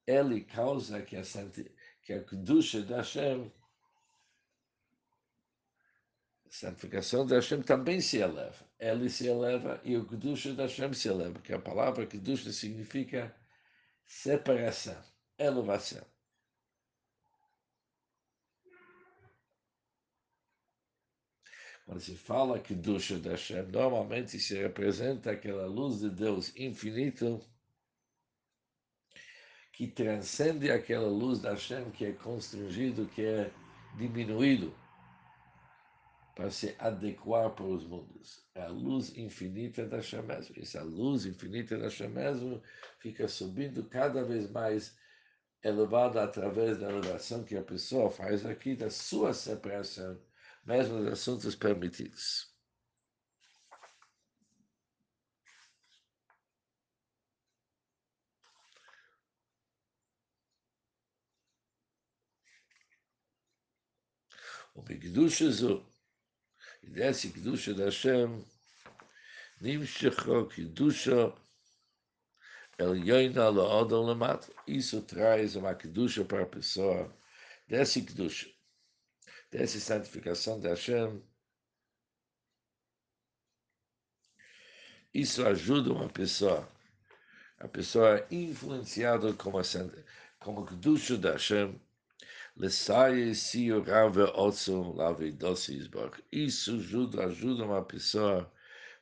ele 0.08 0.42
causa 0.42 1.04
que 1.04 1.16
a, 1.16 1.24
santi, 1.24 1.72
que 2.02 2.12
a 2.12 2.24
Kedusha 2.24 2.82
da 2.82 2.98
Hashem 2.98 3.52
santificação 6.54 7.26
de 7.26 7.34
Hashem 7.34 7.64
também 7.64 8.00
se 8.00 8.20
eleva. 8.20 8.64
Ele 8.80 9.10
se 9.10 9.28
eleva 9.28 9.82
e 9.84 9.98
o 9.98 10.06
Kedusha 10.06 10.54
de 10.54 10.62
Hashem 10.62 10.94
se 10.94 11.10
eleva, 11.10 11.34
porque 11.34 11.52
a 11.52 11.60
palavra 11.60 12.06
Kedusha 12.06 12.52
significa 12.54 13.36
separação, 14.06 15.04
elevação. 15.40 16.06
Quando 21.86 22.00
se 22.00 22.16
fala 22.16 22.60
Kedusha 22.60 23.18
de 23.18 23.30
Hashem, 23.30 23.64
normalmente 23.64 24.40
se 24.40 24.56
representa 24.56 25.32
aquela 25.32 25.66
luz 25.66 26.02
de 26.02 26.12
Deus 26.12 26.56
infinito 26.56 27.44
que 29.72 29.88
transcende 29.88 30.70
aquela 30.70 31.10
luz 31.10 31.40
da 31.40 31.54
Hashem 31.54 31.90
que 31.90 32.06
é 32.06 32.14
constrangido, 32.14 33.08
que 33.08 33.24
é 33.24 33.52
diminuído 33.98 34.83
para 36.36 36.50
se 36.50 36.76
adequar 36.80 37.52
para 37.52 37.66
os 37.66 37.86
mundos. 37.86 38.44
É 38.56 38.64
a 38.64 38.68
luz 38.68 39.16
infinita 39.18 39.86
da 39.86 39.98
mesmo. 39.98 40.56
Essa 40.58 40.82
luz 40.82 41.26
infinita 41.26 41.78
da 41.78 41.90
mesmo 42.10 42.62
fica 43.00 43.28
subindo 43.28 43.84
cada 43.90 44.24
vez 44.24 44.50
mais 44.50 44.96
elevada 45.64 46.24
através 46.24 46.80
da 46.80 46.90
elevação 46.90 47.44
que 47.44 47.56
a 47.56 47.64
pessoa 47.64 48.10
faz 48.10 48.46
aqui, 48.46 48.76
da 48.76 48.90
sua 48.90 49.34
separação, 49.34 50.20
mesmo 50.66 50.98
dos 51.00 51.14
assuntos 51.14 51.56
permitidos. 51.56 52.52
O 64.76 64.82
Begdusha 64.82 65.52
Zu, 65.52 65.86
e 66.84 66.90
desse 66.90 67.30
Kedusha 67.30 67.74
da 67.74 67.86
Hashem, 67.86 68.46
Nimshecho 69.62 70.48
Kedusha 70.48 71.34
El 72.78 72.96
Yoina 72.96 73.50
Lo'odon 73.50 74.06
Lamat. 74.06 74.50
Isso 74.68 75.02
traz 75.02 75.56
uma 75.56 75.74
Kedusha 75.74 76.26
para 76.26 76.44
a 76.44 76.48
pessoa, 76.48 77.16
desse 77.68 78.02
Kedusha, 78.02 78.50
dessa 79.50 79.80
santificação 79.80 80.60
da 80.60 80.70
Hashem. 80.70 81.24
Isso 85.14 85.46
ajuda 85.46 85.94
uma 85.94 86.10
pessoa, 86.10 86.68
a 87.60 87.68
pessoa 87.68 88.18
é 88.18 88.28
influenciada 88.32 89.32
como, 89.34 89.62
como 90.40 90.66
Kedusha 90.66 91.18
da 91.18 91.34
Hashem, 91.34 91.80
isso 96.32 96.76
ajuda, 96.76 97.26
ajuda 97.26 97.66
uma 97.66 97.84
pessoa 97.84 98.52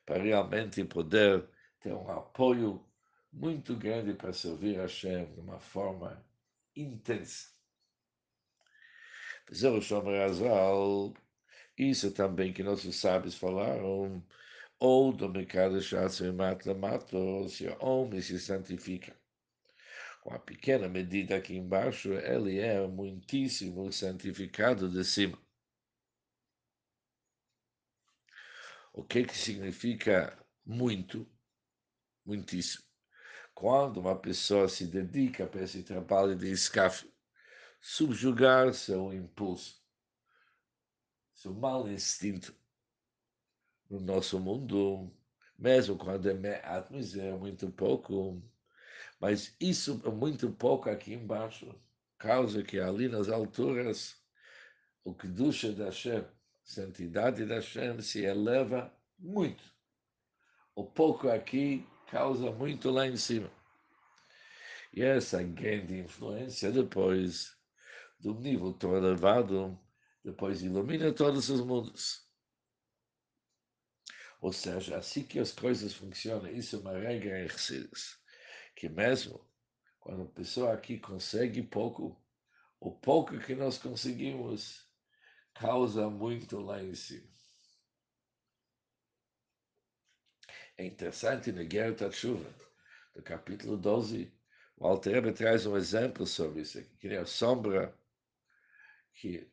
para 0.05 0.23
realmente 0.23 0.83
poder 0.85 1.47
ter 1.81 1.93
um 1.93 2.09
apoio 2.09 2.85
muito 3.31 3.75
grande 3.75 4.13
para 4.13 4.31
servir 4.31 4.79
a 4.79 4.83
Hashem 4.83 5.33
de 5.33 5.39
uma 5.41 5.59
forma 5.59 6.25
intensa. 6.75 7.51
Isso 11.77 12.11
também 12.11 12.53
que 12.53 12.63
nossos 12.63 12.95
sábios 12.95 13.35
falaram, 13.35 14.25
ou 14.79 15.11
do 15.11 15.27
mercado 15.27 15.79
de 15.79 16.31
mata 16.31 16.73
mato, 16.73 17.49
se 17.49 17.67
o 17.67 17.77
homem 17.85 18.21
se 18.21 18.39
santifica 18.39 19.20
com 20.21 20.33
a 20.33 20.39
pequena 20.39 20.87
medida 20.87 21.35
aqui 21.35 21.55
embaixo, 21.55 22.13
ele 22.13 22.59
é 22.59 22.87
muitíssimo 22.87 23.91
santificado 23.91 24.87
de 24.87 25.03
cima. 25.03 25.37
O 28.93 29.03
que, 29.03 29.23
que 29.25 29.35
significa 29.35 30.37
muito? 30.63 31.27
Muitíssimo. 32.23 32.83
Quando 33.55 33.99
uma 33.99 34.15
pessoa 34.15 34.69
se 34.69 34.85
dedica 34.85 35.47
para 35.47 35.63
esse 35.63 35.81
trabalho 35.81 36.35
de 36.35 36.51
escafe, 36.51 37.11
subjugar 37.81 38.73
seu 38.75 39.11
impulso, 39.11 39.83
seu 41.33 41.53
mau 41.53 41.89
instinto 41.89 42.55
no 43.89 43.99
nosso 43.99 44.39
mundo, 44.39 45.11
mesmo 45.57 45.97
quando 45.97 46.29
é 46.29 46.61
atmosfera 46.63 47.35
muito 47.37 47.71
pouco, 47.71 48.39
mas 49.21 49.55
isso 49.59 50.01
é 50.03 50.09
muito 50.09 50.49
pouco 50.49 50.89
aqui 50.89 51.13
embaixo, 51.13 51.71
causa 52.17 52.63
que 52.63 52.79
ali 52.79 53.07
nas 53.07 53.29
alturas 53.29 54.19
o 55.03 55.13
Kedusha 55.13 55.71
da 55.71 55.85
Hashem, 55.85 56.25
santidade 56.63 57.45
da 57.45 57.55
Hashem 57.55 58.01
se 58.01 58.23
eleva 58.23 58.91
muito. 59.19 59.63
O 60.73 60.83
pouco 60.83 61.29
aqui 61.29 61.87
causa 62.09 62.51
muito 62.51 62.89
lá 62.89 63.07
em 63.07 63.15
cima. 63.15 63.51
E 64.91 65.03
essa 65.03 65.43
grande 65.43 65.99
influência 65.99 66.71
depois 66.71 67.55
do 68.19 68.33
nível 68.33 68.73
tão 68.73 68.97
elevado, 68.97 69.79
depois 70.23 70.63
ilumina 70.63 71.13
todos 71.13 71.47
os 71.49 71.61
mundos. 71.61 72.27
Ou 74.41 74.51
seja, 74.51 74.97
assim 74.97 75.23
que 75.23 75.37
as 75.37 75.51
coisas 75.51 75.93
funcionam, 75.93 76.49
isso 76.49 76.77
é 76.77 76.79
uma 76.79 76.97
regra 76.97 77.43
em 77.43 77.47
Chassidus 77.47 78.20
que 78.81 78.89
mesmo 78.89 79.39
quando 79.99 80.23
a 80.23 80.33
pessoa 80.33 80.73
aqui 80.73 80.97
consegue 80.97 81.61
pouco, 81.61 82.19
o 82.79 82.89
pouco 82.89 83.37
que 83.37 83.53
nós 83.53 83.77
conseguimos 83.77 84.89
causa 85.53 86.09
muito 86.09 86.59
lá 86.59 86.81
em 86.81 86.95
cima. 86.95 87.29
É 90.79 90.83
interessante 90.83 91.51
na 91.51 91.61
Guerra 91.61 92.11
Chuva, 92.11 92.51
do 93.13 93.21
capítulo 93.21 93.77
12, 93.77 94.33
o 94.77 94.87
Alter 94.87 95.31
traz 95.31 95.67
um 95.67 95.77
exemplo 95.77 96.25
sobre 96.25 96.61
isso, 96.61 96.83
que 96.97 97.07
é 97.09 97.17
a 97.17 97.25
sombra, 97.27 97.95
que 99.13 99.47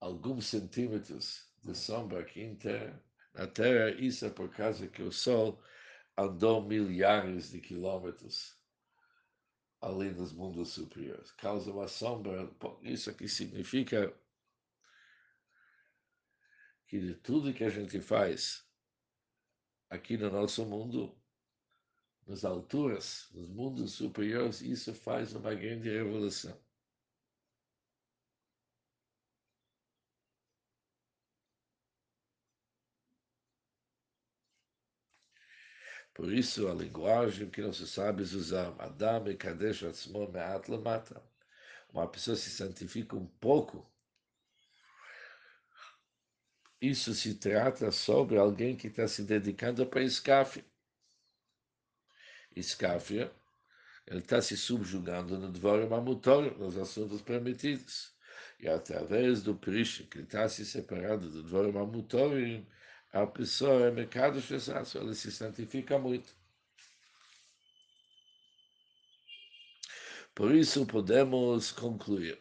alguns 0.00 0.46
centímetros 0.46 1.52
de 1.62 1.76
sombra 1.76 2.20
aqui 2.20 2.40
em 2.40 2.56
terra, 2.56 2.98
na 3.34 3.46
Terra, 3.46 3.90
isso 3.90 4.24
é 4.24 4.30
por 4.30 4.48
causa 4.48 4.88
que 4.88 5.02
o 5.02 5.12
Sol 5.12 5.62
andou 6.16 6.62
milhares 6.62 7.50
de 7.50 7.60
quilômetros 7.60 8.58
ali 9.80 10.10
nos 10.10 10.32
mundos 10.32 10.70
superiores. 10.70 11.32
Causa 11.32 11.70
uma 11.70 11.88
sombra. 11.88 12.50
Isso 12.82 13.10
aqui 13.10 13.28
significa 13.28 14.14
que 16.86 16.98
de 16.98 17.14
tudo 17.14 17.54
que 17.54 17.64
a 17.64 17.70
gente 17.70 18.00
faz 18.00 18.66
aqui 19.88 20.16
no 20.16 20.30
nosso 20.30 20.64
mundo, 20.66 21.16
nas 22.26 22.44
alturas, 22.44 23.28
nos 23.32 23.48
mundos 23.48 23.92
superiores, 23.92 24.60
isso 24.60 24.94
faz 24.94 25.34
uma 25.34 25.54
grande 25.54 25.88
revolução. 25.88 26.60
Por 36.20 36.30
isso, 36.34 36.68
a 36.68 36.74
linguagem 36.74 37.48
que 37.48 37.62
nossos 37.62 37.92
sábios 37.92 38.34
usam, 38.34 38.76
Adam 38.78 39.26
e 39.30 39.34
Kadesh 39.34 39.84
Atzmo 39.84 40.30
Me'at 40.30 40.70
Lamata, 40.70 41.22
uma 41.90 42.06
pessoa 42.06 42.36
se 42.36 42.50
santifica 42.50 43.16
um 43.16 43.24
pouco, 43.24 43.90
isso 46.78 47.14
se 47.14 47.36
trata 47.36 47.90
sobre 47.90 48.36
alguém 48.36 48.76
que 48.76 48.88
está 48.88 49.08
se 49.08 49.22
dedicando 49.22 49.86
para 49.86 50.02
escafe. 50.02 50.62
Escafe, 52.54 53.30
ele 54.06 54.20
está 54.20 54.42
se 54.42 54.58
subjugando 54.58 55.38
no 55.38 55.50
Dvorim 55.50 55.90
Amutor, 55.90 56.54
nos 56.58 56.76
assuntos 56.76 57.22
permitidos. 57.22 58.12
E 58.58 58.68
através 58.68 59.40
do 59.40 59.54
Prish, 59.54 60.06
que 60.10 60.18
está 60.18 60.46
se 60.50 60.66
separando 60.66 61.30
do 61.30 61.42
Dvorim 61.42 61.78
Amutorim, 61.78 62.66
a 63.12 63.26
pessoa 63.26 63.86
é 63.86 63.90
mercado 63.90 64.40
chesaço, 64.40 64.98
ela 64.98 65.12
se 65.14 65.32
santifica 65.32 65.98
muito. 65.98 66.34
Por 70.34 70.54
isso 70.54 70.86
podemos 70.86 71.72
concluir 71.72 72.40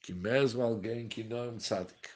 que 0.00 0.12
mesmo 0.12 0.62
alguém 0.62 1.08
que 1.08 1.22
não 1.22 1.38
é 1.38 1.48
um 1.48 1.56
tzadik, 1.58 2.10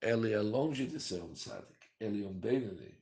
ele 0.00 0.32
é 0.32 0.40
longe 0.40 0.86
de 0.86 1.00
ser 1.00 1.22
um 1.22 1.32
tzadik, 1.32 1.86
ele 2.00 2.24
é 2.24 2.26
um 2.26 2.34
Benini, 2.34 2.98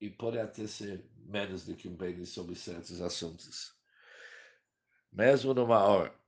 e 0.00 0.10
pode 0.10 0.38
até 0.38 0.66
ser 0.66 1.04
menos 1.16 1.64
do 1.64 1.74
que 1.74 1.88
um 1.88 1.96
Benini 1.96 2.26
sobre 2.26 2.54
certos 2.54 3.00
assuntos. 3.00 3.74
Mesmo 5.10 5.54
numa 5.54 5.82
hora 5.82 6.23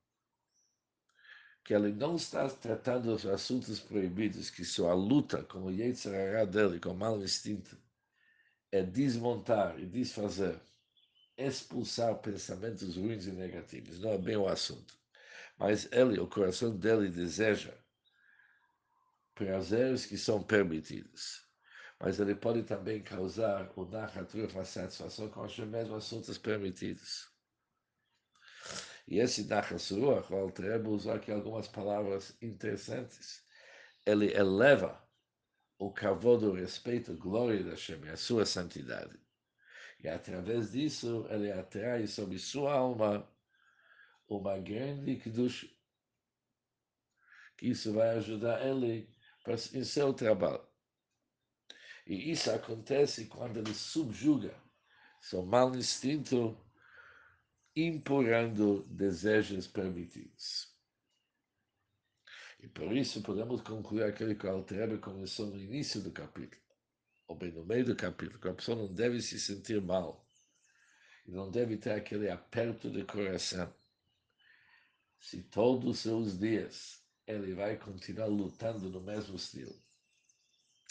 que 1.66 1.74
ele 1.74 1.90
não 1.92 2.14
está 2.14 2.48
tratando 2.48 3.12
os 3.12 3.26
assuntos 3.26 3.80
proibidos, 3.80 4.48
que 4.50 4.64
sua 4.64 4.94
luta 4.94 5.42
com 5.42 5.64
o 5.64 5.70
Yetzirah 5.72 6.44
dele, 6.44 6.78
com 6.78 6.90
o 6.90 6.96
mal 6.96 7.20
instinto, 7.20 7.76
é 8.70 8.84
desmontar 8.84 9.76
e 9.76 9.84
desfazer, 9.84 10.60
expulsar 11.36 12.14
pensamentos 12.18 12.96
ruins 12.96 13.26
e 13.26 13.32
negativos. 13.32 13.98
Não 13.98 14.12
é 14.12 14.18
bem 14.18 14.36
o 14.36 14.46
assunto. 14.46 14.96
Mas 15.58 15.90
ele, 15.90 16.20
o 16.20 16.28
coração 16.28 16.76
dele 16.76 17.08
deseja 17.08 17.74
prazeres 19.34 20.06
que 20.06 20.16
são 20.16 20.40
permitidos. 20.40 21.44
Mas 21.98 22.20
ele 22.20 22.36
pode 22.36 22.62
também 22.62 23.02
causar 23.02 23.72
o 23.74 23.84
narratura 23.84 24.46
uma 24.52 24.64
satisfação 24.64 25.28
com 25.30 25.44
os 25.44 25.58
mesmos 25.58 26.04
assuntos 26.04 26.38
permitidos. 26.38 27.35
E 29.06 29.18
esse 29.18 29.44
Nachasuruach, 29.46 30.32
o 30.32 30.36
Altrebo 30.36 30.90
usou 30.90 31.12
aqui 31.12 31.30
algumas 31.30 31.68
palavras 31.68 32.36
interessantes. 32.42 33.44
Ele 34.04 34.32
eleva 34.34 35.00
o 35.78 35.92
cavalo 35.92 36.38
do 36.38 36.52
respeito, 36.52 37.16
glória 37.16 37.62
da 37.62 37.70
Hashem, 37.70 38.08
a 38.08 38.16
sua 38.16 38.44
santidade. 38.44 39.18
E 40.02 40.08
através 40.08 40.72
disso, 40.72 41.26
ele 41.30 41.52
atrai 41.52 42.06
sobre 42.06 42.38
sua 42.38 42.74
alma 42.74 43.28
uma 44.28 44.58
grande 44.58 45.16
que 47.56 47.68
isso 47.68 47.92
vai 47.92 48.10
ajudar 48.16 48.66
ele 48.66 49.08
em 49.72 49.84
seu 49.84 50.12
trabalho. 50.12 50.66
E 52.06 52.30
isso 52.30 52.50
acontece 52.50 53.26
quando 53.26 53.58
ele 53.58 53.74
subjuga 53.74 54.54
seu 55.20 55.44
mal 55.44 55.74
instinto, 55.74 56.56
empurrando 57.76 58.84
desejos 58.84 59.66
permitidos. 59.66 60.74
E 62.58 62.66
por 62.66 62.96
isso 62.96 63.20
podemos 63.20 63.60
concluir 63.60 64.04
aquele 64.04 64.34
que 64.34 64.46
o 64.46 64.50
Altrebe 64.50 64.96
começou 64.96 65.46
no 65.46 65.58
início 65.58 66.00
do 66.00 66.10
capítulo, 66.10 66.62
ou 67.28 67.36
bem 67.36 67.52
no 67.52 67.66
meio 67.66 67.84
do 67.84 67.94
capítulo, 67.94 68.40
que 68.40 68.48
a 68.48 68.54
pessoa 68.54 68.78
não 68.78 68.92
deve 68.92 69.20
se 69.20 69.38
sentir 69.38 69.82
mal, 69.82 70.26
e 71.26 71.30
não 71.30 71.50
deve 71.50 71.76
ter 71.76 71.90
aquele 71.90 72.30
aperto 72.30 72.90
de 72.90 73.04
coração. 73.04 73.72
Se 75.20 75.42
todos 75.42 75.90
os 75.90 75.98
seus 75.98 76.38
dias 76.38 77.04
ele 77.26 77.52
vai 77.54 77.76
continuar 77.76 78.26
lutando 78.26 78.88
no 78.88 79.02
mesmo 79.02 79.36
estilo. 79.36 79.74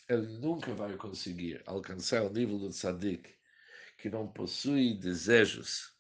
Ele 0.08 0.28
nunca 0.38 0.76
vai 0.76 0.96
conseguir 0.98 1.64
alcançar 1.66 2.22
o 2.24 2.30
nível 2.32 2.60
do 2.60 2.70
tzadik 2.70 3.34
que 3.98 4.10
não 4.10 4.28
possui 4.28 4.94
desejos 4.94 5.95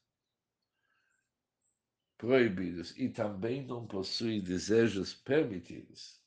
proibidos 2.17 2.97
e 2.97 3.09
também 3.09 3.65
não 3.65 3.85
possui 3.85 4.41
desejos 4.41 5.13
permitidos. 5.13 6.21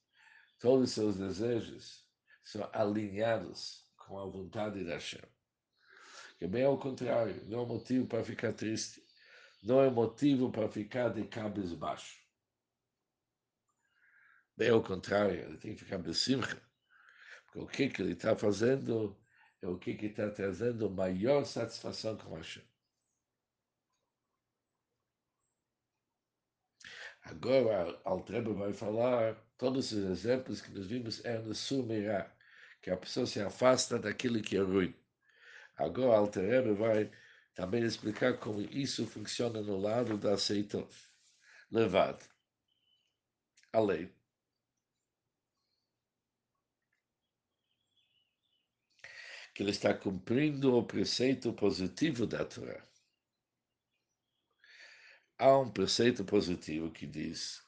Todos 0.59 0.89
os 0.89 0.95
seus 0.95 1.17
desejos 1.17 2.07
são 2.43 2.69
alinhados 2.73 3.87
com 3.97 4.19
a 4.19 4.25
vontade 4.25 4.85
da 4.85 4.95
Hashem. 4.95 5.23
Que 6.39 6.47
bem 6.47 6.65
ao 6.65 6.79
contrário, 6.79 7.45
não 7.47 7.63
é 7.63 7.67
motivo 7.67 8.07
para 8.07 8.25
ficar 8.25 8.53
triste, 8.53 9.03
não 9.63 9.83
é 9.83 9.91
motivo 9.91 10.51
para 10.51 10.69
ficar 10.69 11.09
de 11.09 11.25
cabeça 11.25 11.75
baixo. 11.77 12.19
Bem 14.57 14.71
ao 14.71 14.83
contrário, 14.83 15.41
ele 15.41 15.57
tem 15.57 15.75
que 15.75 15.85
ficar 15.85 15.99
besimcha. 15.99 16.61
Porque 17.47 17.59
o 17.61 17.67
que, 17.67 17.89
que 17.89 18.03
ele 18.03 18.13
está 18.13 18.37
fazendo 18.37 19.17
é 19.63 19.69
o 19.69 19.79
que 19.79 19.91
está 19.91 20.31
trazendo 20.31 20.91
maior 20.91 21.45
satisfação 21.45 22.17
com 22.17 22.35
Hashem. 22.35 22.65
Agora, 27.31 28.01
Altreba 28.05 28.55
vai 28.55 28.73
falar 28.73 29.35
todos 29.59 29.93
os 29.93 30.05
exemplos 30.05 30.63
que 30.63 30.71
nós 30.73 30.87
vimos 30.87 31.23
é 31.27 31.39
no 31.39 31.55
Sumirá, 31.55 32.35
que 32.81 32.91
a 32.91 32.97
pessoa 32.97 33.27
se 33.27 33.39
afasta 33.41 33.99
daquilo 33.99 34.41
que 34.41 34.57
é 34.57 34.61
ruim. 34.61 34.95
Agora, 35.77 36.17
Altreba 36.17 36.73
vai 36.75 37.11
também 37.55 37.85
explicar 37.85 38.39
como 38.39 38.63
isso 38.63 39.07
funciona 39.07 39.61
no 39.61 39.77
lado 39.79 40.17
da 40.17 40.33
aceitação. 40.33 40.89
Levado. 41.71 42.25
Além 43.75 44.11
que 49.55 49.63
ele 49.63 49.71
está 49.73 49.93
cumprindo 49.93 50.75
o 50.77 50.83
preceito 50.83 51.53
positivo 51.53 52.27
da 52.27 52.45
Torá. 52.45 52.88
Há 55.39 55.57
um 55.57 55.71
preceito 55.71 56.25
positivo 56.25 56.91
que 56.91 57.07
diz: 57.07 57.63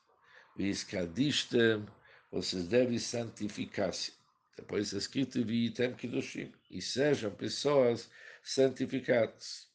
Viscadistem, 0.56 1.86
vocês 2.30 2.66
devem 2.66 2.98
santificar-se. 2.98 4.12
Depois 4.56 4.86
está 4.86 4.98
escrito: 4.98 5.44
Viitem 5.44 5.94
Kiddushim, 5.94 6.52
e 6.68 6.82
sejam 6.82 7.30
pessoas 7.32 8.10
santificadas. 8.42 9.70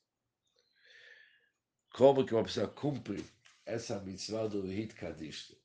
Como 1.93 2.25
que 2.25 2.33
uma 2.33 2.43
pessoa 2.43 2.67
cumpre 2.67 3.23
essa 3.65 3.99
mitzvah 4.01 4.47
do 4.47 4.63
Vihit 4.63 4.93
Kadishtem, 4.95 5.57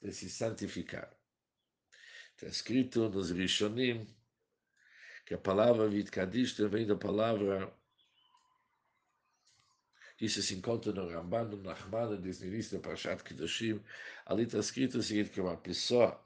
de 0.00 0.12
se 0.12 0.30
santificar? 0.30 1.12
Está 2.36 2.46
escrito 2.46 3.10
nos 3.10 3.30
Rishonim 3.32 4.06
que 5.26 5.34
a 5.34 5.38
palavra 5.38 5.88
Vitkadishta 5.88 6.68
vem 6.68 6.86
da 6.86 6.96
palavra 6.96 7.72
isso 10.20 10.42
se 10.42 10.54
encontra 10.54 10.92
no 10.92 11.08
Ramban, 11.08 11.44
no 11.44 11.56
Nachman, 11.62 12.20
diz 12.20 12.40
no 12.40 12.46
início 12.46 12.76
da 12.76 12.82
Parashat 12.82 13.24
Kedoshim, 13.24 13.82
ali 14.26 14.44
está 14.44 14.58
escrito 14.58 14.98
o 14.98 15.02
seguinte, 15.02 15.30
que 15.30 15.40
uma 15.40 15.56
pessoa, 15.56 16.22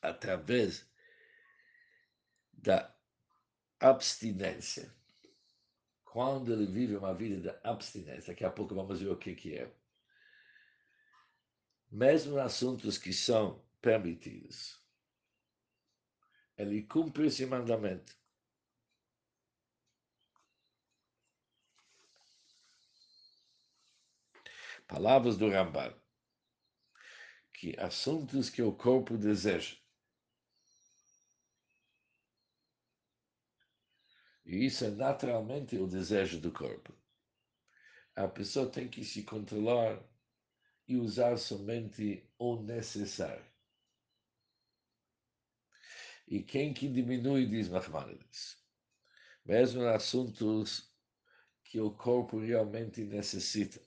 através 0.00 0.84
da 2.52 2.92
abstinência, 3.78 4.92
quando 6.04 6.52
ele 6.52 6.66
vive 6.66 6.96
uma 6.96 7.14
vida 7.14 7.40
de 7.40 7.58
abstinência, 7.66 8.32
daqui 8.32 8.44
a 8.44 8.50
pouco 8.50 8.74
vamos 8.74 9.00
ver 9.00 9.08
o 9.08 9.16
que, 9.16 9.34
que 9.34 9.56
é, 9.56 9.72
mesmo 11.90 12.38
assuntos 12.38 12.98
que 12.98 13.12
são 13.12 13.64
permitidos, 13.80 14.80
ele 16.56 16.82
cumpre 16.82 17.26
esse 17.26 17.46
mandamento. 17.46 18.16
Palavras 24.92 25.38
do 25.38 25.48
Ramban, 25.48 25.98
que 27.54 27.74
assuntos 27.80 28.50
que 28.50 28.60
o 28.60 28.74
corpo 28.74 29.16
deseja. 29.16 29.74
E 34.44 34.66
isso 34.66 34.84
é 34.84 34.90
naturalmente 34.90 35.78
o 35.78 35.86
desejo 35.86 36.38
do 36.38 36.52
corpo. 36.52 36.94
A 38.14 38.28
pessoa 38.28 38.70
tem 38.70 38.86
que 38.86 39.02
se 39.02 39.22
controlar 39.22 39.98
e 40.86 40.98
usar 40.98 41.38
somente 41.38 42.30
o 42.38 42.56
necessário. 42.56 43.50
E 46.28 46.42
quem 46.42 46.74
que 46.74 46.86
diminui, 46.86 47.46
diz 47.46 47.70
Nachmanides, 47.70 48.62
mesmo 49.42 49.86
assuntos 49.86 50.92
que 51.64 51.80
o 51.80 51.90
corpo 51.90 52.38
realmente 52.38 53.02
necessita, 53.02 53.80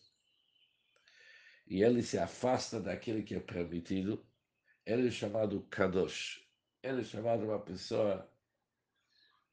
e 1.68 1.84
ele 1.84 2.04
se 2.04 2.18
afasta 2.18 2.80
daquele 2.80 3.24
que 3.24 3.36
é 3.36 3.40
permitido, 3.40 4.26
ele 4.86 5.08
é 5.08 5.12
chamado 5.12 5.62
Kadosh, 5.70 6.46
ele 6.84 7.02
é 7.02 7.04
chamado 7.04 7.46
uma 7.46 7.60
pessoa 7.60 8.30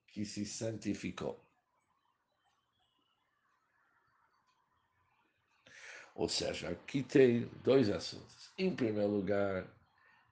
que 0.06 0.24
se 0.24 0.44
santificou. 0.44 1.42
Ou 6.14 6.28
seja, 6.28 6.68
aqui 6.68 7.02
tem 7.02 7.48
dois 7.64 7.88
assuntos. 7.88 8.52
Em 8.58 8.74
primeiro 8.76 9.10
lugar, 9.10 9.66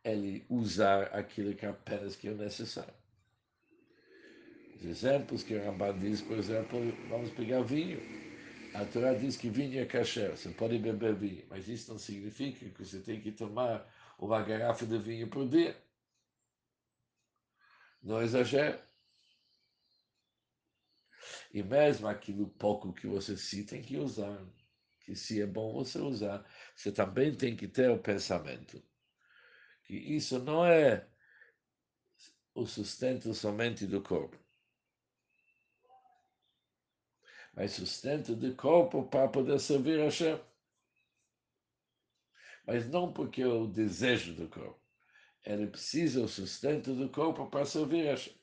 ele 0.05 0.45
usar 0.49 1.05
aquilo 1.15 1.55
que 1.55 1.65
apenas 1.65 2.15
que 2.15 2.29
é 2.29 2.35
necessário. 2.35 2.95
Os 4.77 4.85
exemplos 4.85 5.43
que 5.43 5.55
o 5.55 5.65
Ramban 5.65 5.99
diz, 5.99 6.21
por 6.21 6.39
exemplo, 6.39 6.79
vamos 7.09 7.31
pegar 7.31 7.63
vinho. 7.63 8.30
A 8.75 8.85
Torá 8.85 9.15
diz 9.15 9.37
que 9.37 9.51
vinho 9.51 9.81
é 9.81 9.87
kasher, 9.87 10.31
você 10.31 10.51
pode 10.51 10.79
beber 10.79 11.15
vinho, 11.15 11.45
mas 11.49 11.69
isso 11.69 11.91
não 11.91 11.99
significa 11.99 12.69
que 12.71 12.85
você 12.85 13.01
tem 13.01 13.21
que 13.21 13.33
tomar 13.33 13.87
uma 14.19 14.43
garrafa 14.43 14.87
de 14.87 14.99
vinho 14.99 15.29
por 15.29 15.49
dia. 15.49 15.77
Não 18.03 18.23
exagere. 18.23 18.79
E 21.53 21.63
mesmo 21.63 22.07
aquilo 22.09 22.49
pouco 22.49 22.93
que 22.93 23.07
você 23.07 23.37
se 23.37 23.65
tem 23.65 23.83
que 23.83 23.97
usar, 23.97 24.41
que 25.01 25.15
se 25.15 25.43
é 25.43 25.47
bom 25.47 25.73
você 25.73 25.99
usar, 25.99 26.47
você 26.75 26.93
também 26.93 27.35
tem 27.35 27.57
que 27.57 27.67
ter 27.69 27.91
o 27.91 27.99
pensamento 27.99 28.83
que 29.91 29.97
isso 29.97 30.39
não 30.39 30.65
é 30.65 31.05
o 32.55 32.65
sustento 32.65 33.35
somente 33.35 33.89
do 33.89 34.01
corpo, 34.01 34.39
mas 37.53 37.73
sustento 37.73 38.35
do 38.35 38.55
corpo 38.55 39.05
para 39.05 39.29
poder 39.29 39.59
servir 39.59 40.01
a 40.01 40.05
Hashem. 40.05 40.41
Mas 42.67 42.89
não 42.89 43.13
porque 43.13 43.43
é 43.43 43.47
o 43.47 43.67
desejo 43.67 44.35
do 44.35 44.49
corpo. 44.49 44.81
Ele 45.45 45.67
precisa 45.67 46.23
o 46.23 46.29
sustento 46.29 46.95
do 46.95 47.09
corpo 47.09 47.47
para 47.47 47.65
servir 47.65 48.09
a 48.09 48.11
Hashem. 48.13 48.41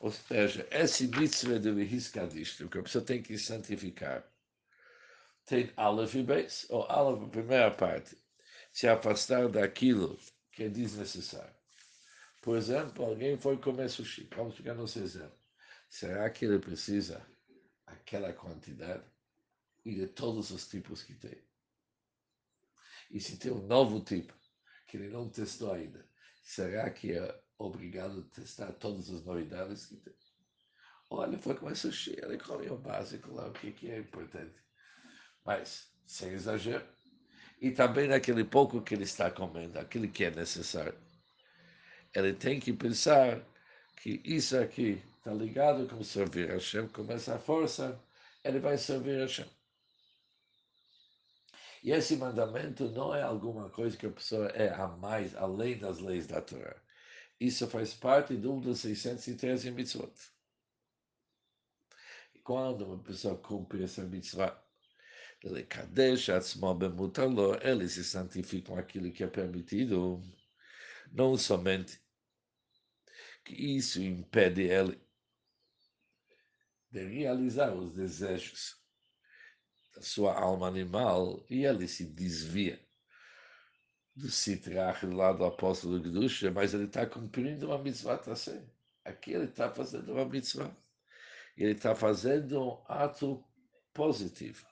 Ou 0.00 0.10
seja, 0.10 0.66
esse 0.70 1.06
mitzvah 1.06 1.60
de 1.60 1.70
Vihiskadishtim, 1.70 2.66
que 2.66 2.78
a 2.78 2.82
pessoa 2.82 3.04
tem 3.04 3.22
que 3.22 3.38
santificar, 3.38 4.24
tem 5.46 5.72
Aleph 5.76 6.14
e 6.16 6.24
Beis, 6.24 6.66
ou 6.70 6.82
Aleph, 6.90 7.22
a 7.22 7.28
primeira 7.28 7.70
parte, 7.70 8.16
se 8.72 8.88
afastar 8.88 9.48
daquilo 9.48 10.18
que 10.50 10.64
é 10.64 10.68
desnecessário. 10.68 11.61
Por 12.42 12.56
exemplo, 12.56 13.04
alguém 13.04 13.38
foi 13.38 13.56
comer 13.56 13.88
sushi, 13.88 14.28
vamos 14.34 14.56
ficar 14.56 14.74
nesse 14.74 14.98
exemplo. 14.98 15.38
Será 15.88 16.28
que 16.28 16.44
ele 16.44 16.58
precisa 16.58 17.24
aquela 17.86 18.32
quantidade 18.32 19.04
e 19.84 19.94
de 19.94 20.08
todos 20.08 20.50
os 20.50 20.66
tipos 20.66 21.04
que 21.04 21.14
tem? 21.14 21.40
E 23.12 23.20
se 23.20 23.38
tem 23.38 23.52
um 23.52 23.64
novo 23.64 24.00
tipo, 24.00 24.34
que 24.88 24.96
ele 24.96 25.08
não 25.08 25.28
testou 25.28 25.72
ainda, 25.72 26.04
será 26.42 26.90
que 26.90 27.12
é 27.12 27.42
obrigado 27.58 28.20
a 28.20 28.34
testar 28.34 28.72
todas 28.72 29.08
as 29.08 29.24
novidades 29.24 29.86
que 29.86 29.96
tem? 29.98 30.14
Olha, 31.10 31.38
foi 31.38 31.54
comer 31.54 31.76
sushi, 31.76 32.18
ele 32.20 32.38
come 32.38 32.68
o 32.70 32.76
básico 32.76 33.32
lá, 33.32 33.46
o 33.46 33.52
que, 33.52 33.70
que 33.70 33.88
é 33.88 33.98
importante. 33.98 34.58
Mas, 35.44 35.92
sem 36.04 36.32
exagero. 36.32 36.88
E 37.60 37.70
também 37.70 38.08
naquele 38.08 38.42
pouco 38.42 38.82
que 38.82 38.94
ele 38.94 39.04
está 39.04 39.30
comendo, 39.30 39.78
aquilo 39.78 40.08
que 40.08 40.24
é 40.24 40.30
necessário. 40.32 41.11
Ele 42.14 42.32
tem 42.34 42.60
que 42.60 42.72
pensar 42.72 43.42
que 43.96 44.20
isso 44.24 44.58
aqui 44.58 45.02
está 45.18 45.32
ligado 45.32 45.86
com 45.88 46.02
servir 46.02 46.50
a 46.50 46.54
Hashem, 46.54 46.88
com 46.88 47.10
essa 47.12 47.38
força, 47.38 47.98
ele 48.44 48.58
vai 48.58 48.76
servir 48.76 49.18
a 49.18 49.22
Hashem. 49.22 49.48
E 51.82 51.90
esse 51.90 52.16
mandamento 52.16 52.88
não 52.90 53.14
é 53.14 53.22
alguma 53.22 53.68
coisa 53.70 53.96
que 53.96 54.06
a 54.06 54.10
pessoa 54.10 54.46
é 54.48 54.68
a 54.72 54.86
mais, 54.88 55.34
além 55.34 55.78
das 55.78 55.98
leis 55.98 56.26
da 56.26 56.40
Torá. 56.40 56.76
Isso 57.40 57.66
faz 57.66 57.92
parte 57.92 58.36
de 58.36 58.46
um 58.46 58.60
dos 58.60 58.80
613 58.80 59.70
mitzvot. 59.72 60.12
E 62.34 62.38
quando 62.38 62.84
uma 62.84 63.02
pessoa 63.02 63.36
cumpre 63.36 63.82
essa 63.82 64.04
mitzvah, 64.04 64.56
ele 65.42 65.64
kadesh 65.64 66.28
ele 67.62 67.88
se 67.88 68.04
santifica 68.04 68.68
com 68.68 68.78
aquilo 68.78 69.10
que 69.10 69.24
é 69.24 69.26
permitido, 69.26 70.22
não 71.12 71.36
somente 71.36 72.00
que 73.44 73.54
isso 73.54 74.00
impede 74.00 74.62
ele 74.62 75.00
de 76.90 77.04
realizar 77.04 77.74
os 77.74 77.92
desejos 77.94 78.76
da 79.94 80.02
sua 80.02 80.38
alma 80.38 80.68
animal 80.68 81.44
e 81.48 81.64
ele 81.64 81.86
se 81.86 82.04
desvia 82.04 82.80
do 84.14 84.30
Sitrach 84.30 85.06
do 85.06 85.16
lado 85.16 85.38
do 85.38 85.44
apóstolo 85.44 86.00
Gdusha, 86.00 86.50
mas 86.50 86.74
ele 86.74 86.84
está 86.84 87.06
cumprindo 87.06 87.66
uma 87.66 87.78
mitzvah 87.78 88.20
assim. 88.30 88.66
Aqui 89.04 89.32
ele 89.32 89.46
está 89.46 89.70
fazendo 89.70 90.12
uma 90.12 90.24
mitzvah. 90.24 90.74
Ele 91.56 91.72
está 91.72 91.94
fazendo 91.94 92.62
um 92.62 92.84
ato 92.86 93.44
positivo. 93.92 94.66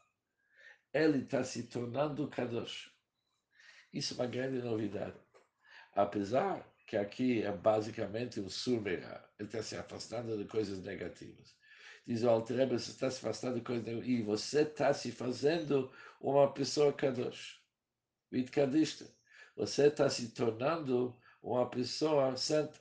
Ele 0.93 1.23
está 1.23 1.43
se 1.43 1.65
tornando 1.65 2.29
Kadosh. 2.29 2.91
Isso 3.93 4.15
é 4.15 4.17
uma 4.19 4.27
grande 4.27 4.63
novidade. 4.63 5.19
Apesar 5.95 6.67
que 6.87 6.97
aqui 6.97 7.43
é 7.43 7.53
basicamente 7.53 8.41
um 8.41 8.49
surveira, 8.49 9.25
ele 9.39 9.49
está 9.49 9.63
se 9.63 9.77
afastando 9.77 10.37
de 10.37 10.45
coisas 10.45 10.81
negativas. 10.83 11.57
Diz 12.07 12.23
o 12.23 12.31
Altrebe, 12.31 12.79
você 12.79 12.91
está 12.91 13.11
se 13.11 13.19
afastando 13.19 13.57
de 13.57 13.61
coisas 13.61 13.85
negativas, 13.85 14.09
e 14.09 14.23
você 14.23 14.63
está 14.63 14.93
se 14.93 15.13
fazendo 15.13 15.93
uma 16.21 16.53
pessoa 16.53 16.93
Kadosh. 16.93 17.61
Vitkadista 18.31 19.07
você 19.61 19.89
está 19.89 20.09
se 20.09 20.29
tornando 20.29 21.15
uma 21.43 21.69
pessoa 21.69 22.35
santa. 22.35 22.81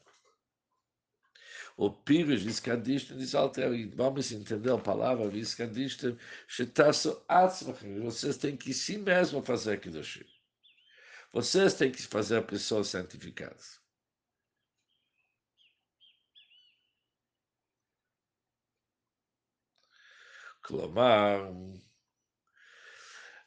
O 1.75 1.91
Pires 1.91 2.41
Viscadista 2.41 3.13
diz 3.15 3.35
alter, 3.35 3.69
vamos 3.95 4.31
entender 4.31 4.71
a 4.71 4.77
palavra 4.77 5.27
Viscadista, 5.29 6.17
vocês 8.01 8.37
têm 8.37 8.55
que 8.55 8.73
si 8.73 8.97
mesmo 8.97 9.41
fazer 9.41 9.73
aquilo. 9.73 10.01
Vocês 11.31 11.73
têm 11.75 11.91
que 11.91 12.01
fazer 12.01 12.45
pessoas 12.45 12.87
santificadas. 12.87 13.79
Clamar, 20.61 21.51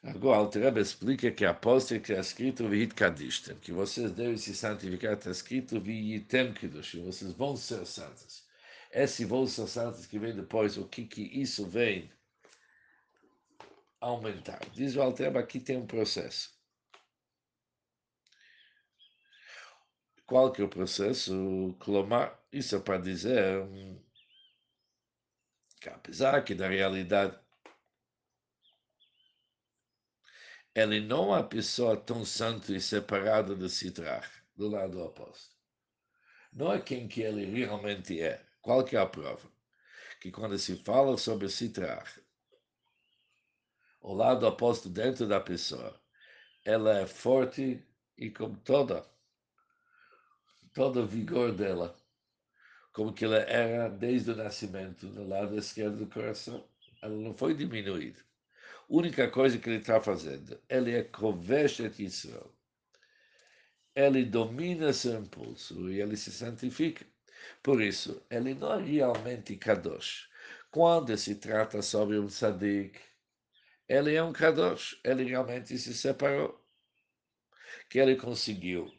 Agora, 0.04 0.38
o 0.38 0.40
Alter 0.40 0.76
explica 0.78 1.30
que 1.30 1.44
após 1.44 1.86
que 1.86 1.94
está 1.94 2.18
escrito 2.18 2.68
Vihit 2.68 2.92
Kadishtem, 2.92 3.56
que 3.58 3.70
vocês 3.70 4.10
devem 4.10 4.36
se 4.36 4.52
santificar, 4.52 5.12
está 5.12 5.30
escrito 5.30 5.80
Vihitem 5.80 6.52
Kiddushim, 6.54 7.04
vocês 7.04 7.32
vão 7.32 7.56
ser 7.56 7.86
santos. 7.86 8.44
Esse 8.90 9.24
vão 9.24 9.46
ser 9.46 9.68
santos 9.68 10.04
que 10.04 10.18
vem 10.18 10.34
depois, 10.34 10.76
o 10.76 10.88
que, 10.88 11.04
que 11.06 11.22
isso 11.22 11.68
vem 11.68 12.10
aumentar. 14.00 14.58
Diz 14.72 14.96
o 14.96 15.02
Alter 15.02 15.36
aqui 15.36 15.60
tem 15.60 15.76
um 15.76 15.86
processo. 15.86 16.50
Qual 20.26 20.52
que 20.52 20.62
é 20.62 20.64
o 20.64 20.68
processo? 20.68 21.76
Isso 22.52 22.76
é 22.76 22.80
para 22.80 22.98
dizer 22.98 23.66
que 25.80 25.88
apesar 25.88 26.42
que 26.44 26.54
na 26.54 26.68
realidade 26.68 27.38
ele 30.74 31.00
não 31.00 31.24
é 31.34 31.38
uma 31.38 31.44
pessoa 31.44 31.96
tão 31.96 32.24
santa 32.24 32.72
e 32.72 32.80
separada 32.80 33.54
do 33.54 33.68
Sitrach, 33.68 34.28
do 34.56 34.68
lado 34.68 35.02
oposto. 35.02 35.54
Não 36.52 36.72
é 36.72 36.80
quem 36.80 37.06
que 37.06 37.20
ele 37.20 37.44
realmente 37.44 38.20
é. 38.20 38.42
Qual 38.62 38.84
que 38.84 38.96
é 38.96 39.00
a 39.00 39.06
prova? 39.06 39.50
Que 40.20 40.30
quando 40.30 40.58
se 40.58 40.76
fala 40.76 41.18
sobre 41.18 41.48
Sitrach, 41.48 42.22
o 44.00 44.14
lado 44.14 44.46
oposto 44.46 44.88
dentro 44.88 45.26
da 45.26 45.40
pessoa, 45.40 46.00
ela 46.64 47.00
é 47.00 47.06
forte 47.06 47.84
e 48.16 48.30
com 48.30 48.54
toda, 48.54 49.06
todo 50.74 51.02
o 51.02 51.06
vigor 51.06 51.52
dela, 51.52 51.94
como 52.92 53.12
que 53.12 53.24
ela 53.24 53.38
era 53.38 53.88
desde 53.88 54.30
o 54.30 54.36
nascimento, 54.36 55.06
no 55.06 55.26
lado 55.28 55.56
esquerdo 55.56 55.98
do 55.98 56.06
coração. 56.06 56.66
Ela 57.02 57.16
não 57.16 57.34
foi 57.34 57.54
diminuída 57.54 58.20
única 58.92 59.30
coisa 59.30 59.58
que 59.58 59.70
ele 59.70 59.78
está 59.78 60.00
fazendo, 60.00 60.60
ele 60.68 60.94
é 60.94 61.02
Koveshet 61.02 62.02
Israel. 62.02 62.52
Ele 63.94 64.24
domina 64.24 64.92
seu 64.92 65.18
impulso 65.18 65.90
e 65.90 66.00
ele 66.00 66.16
se 66.16 66.30
santifica. 66.30 67.04
Por 67.62 67.80
isso, 67.80 68.22
ele 68.30 68.54
não 68.54 68.74
é 68.74 68.82
realmente 68.82 69.56
Kadosh. 69.56 70.28
Quando 70.70 71.16
se 71.16 71.34
trata 71.36 71.80
sobre 71.80 72.18
um 72.18 72.26
tzadik, 72.26 72.98
ele 73.88 74.14
é 74.14 74.22
um 74.22 74.32
Kadosh. 74.32 74.98
Ele 75.04 75.24
realmente 75.24 75.76
se 75.78 75.94
separou. 75.94 76.58
Que 77.88 77.98
ele 77.98 78.16
conseguiu 78.16 78.90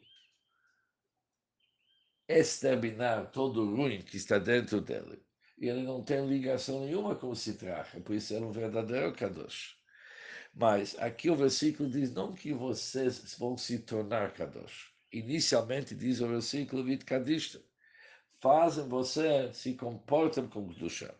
exterminar 2.28 3.30
todo 3.30 3.62
o 3.62 3.76
ruim 3.76 4.02
que 4.02 4.16
está 4.16 4.38
dentro 4.38 4.80
dele. 4.80 5.22
E 5.58 5.68
ele 5.68 5.82
não 5.82 6.02
tem 6.02 6.26
ligação 6.26 6.80
nenhuma 6.80 7.14
com 7.14 7.30
o 7.30 7.36
Sitrach. 7.36 8.00
Por 8.00 8.14
isso, 8.14 8.34
é 8.34 8.40
um 8.40 8.50
verdadeiro 8.50 9.12
Kadosh. 9.12 9.76
Mas 10.54 10.96
aqui 10.98 11.30
o 11.30 11.36
versículo 11.36 11.88
diz 11.88 12.12
não 12.12 12.32
que 12.32 12.52
vocês 12.52 13.36
vão 13.38 13.56
se 13.56 13.78
tornar 13.80 14.32
Kadosh. 14.32 14.92
Inicialmente 15.12 15.94
diz 15.94 16.20
o 16.20 16.28
versículo 16.28 16.84
Vit 16.84 17.04
Kadishta. 17.04 17.60
Fazem 18.40 18.88
você, 18.88 19.52
se 19.52 19.74
comportam 19.74 20.48
com 20.48 20.68
Kedusha. 20.68 21.14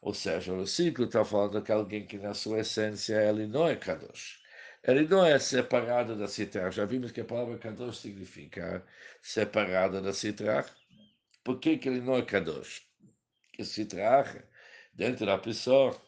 Ou 0.00 0.12
seja, 0.12 0.52
o 0.52 0.56
versículo 0.56 1.06
está 1.06 1.24
falando 1.24 1.62
que 1.62 1.70
alguém 1.70 2.06
que 2.06 2.18
na 2.18 2.34
sua 2.34 2.60
essência 2.60 3.14
ele 3.22 3.46
não 3.46 3.68
é 3.68 3.76
Kadosh. 3.76 4.41
Ele 4.84 5.06
não 5.06 5.24
é 5.24 5.38
separado 5.38 6.16
da 6.16 6.26
Citra. 6.26 6.70
Já 6.70 6.84
vimos 6.84 7.12
que 7.12 7.20
a 7.20 7.24
palavra 7.24 7.58
Kadosh 7.58 7.98
significa 7.98 8.84
separado 9.20 10.02
da 10.02 10.12
Citra. 10.12 10.66
Por 11.44 11.60
que, 11.60 11.78
que 11.78 11.88
ele 11.88 12.00
não 12.00 12.16
é 12.16 12.22
Kadosh? 12.22 12.82
Que 13.52 13.64
Citra, 13.64 14.48
dentro 14.92 15.26
da 15.26 15.38
pessoa, 15.38 16.00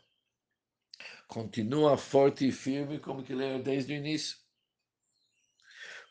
continua 1.29 1.97
forte 1.97 2.49
e 2.49 2.53
firme 2.53 2.99
como 2.99 3.23
que 3.23 3.33
ele 3.33 3.45
era 3.45 3.63
desde 3.63 3.93
o 3.93 3.97
início. 3.97 4.39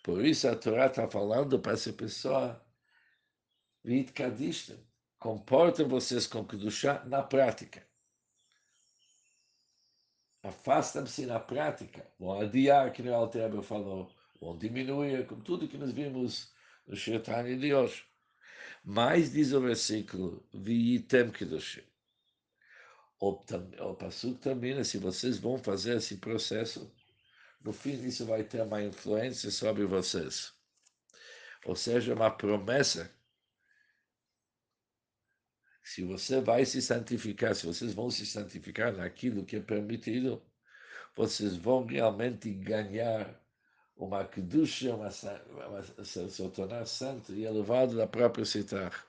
Por 0.03 0.23
isso 0.25 0.47
a 0.47 0.55
Torá 0.55 0.87
está 0.87 1.09
falando 1.09 1.59
para 1.59 1.73
essa 1.73 1.91
pessoa, 1.93 2.61
Vit 3.83 4.11
Kadishta, 4.13 4.77
comportem 5.17 5.87
vocês 5.87 6.27
com 6.27 6.45
Kedushá 6.45 7.03
na 7.05 7.23
prática. 7.23 7.85
Afastam-se 10.43 11.25
na 11.25 11.39
prática, 11.39 12.05
vão 12.19 12.39
adiar, 12.39 12.91
que 12.91 13.01
o 13.01 13.13
Alter 13.13 13.61
falou, 13.61 14.11
vão 14.39 14.57
diminuir, 14.57 15.25
como 15.25 15.41
tudo 15.41 15.67
que 15.67 15.77
nós 15.77 15.91
vimos 15.91 16.53
no 16.85 16.95
Shirtani 16.95 17.57
de 17.57 17.73
hoje. 17.73 18.03
Mas 18.83 19.31
diz 19.31 19.53
o 19.53 19.61
versículo, 19.61 20.45
Viitem 20.53 21.31
Kedushim 21.31 21.83
o, 23.23 23.41
o 23.79 23.95
Passuk 23.95 24.37
termina, 24.41 24.83
se 24.83 24.97
vocês 24.97 25.37
vão 25.37 25.57
fazer 25.57 25.95
esse 25.95 26.17
processo, 26.17 26.91
no 27.63 27.71
fim 27.71 27.93
isso 28.05 28.25
vai 28.25 28.43
ter 28.43 28.61
uma 28.61 28.83
influência 28.83 29.49
sobre 29.49 29.85
vocês. 29.85 30.51
Ou 31.65 31.73
seja, 31.73 32.13
uma 32.13 32.29
promessa 32.29 33.09
Se 35.93 36.03
você 36.03 36.41
vai 36.41 36.65
se 36.65 36.81
santificar, 36.81 37.53
se 37.53 37.67
vocês 37.67 37.93
vão 37.93 38.09
se 38.09 38.25
santificar 38.25 38.91
naquilo 38.91 39.45
que 39.45 39.57
é 39.57 39.59
permitido, 39.59 40.41
vocês 41.15 41.55
vão 41.55 41.85
realmente 41.85 42.51
ganhar 42.51 43.39
uma 43.95 44.25
kedusha, 44.25 44.95
uma, 44.95 45.09
uma, 45.67 46.03
se, 46.03 46.31
se 46.31 46.49
tornar 46.49 46.87
santo 46.87 47.31
e 47.35 47.45
elevado 47.45 47.95
da 47.95 48.07
própria 48.07 48.43
citar. 48.43 49.05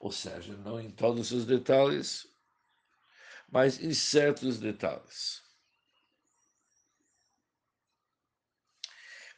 Ou 0.00 0.10
seja, 0.10 0.56
não 0.56 0.80
em 0.80 0.90
todos 0.90 1.32
os 1.32 1.44
detalhes, 1.44 2.26
mas 3.46 3.78
em 3.78 3.92
certos 3.92 4.58
detalhes. 4.58 5.41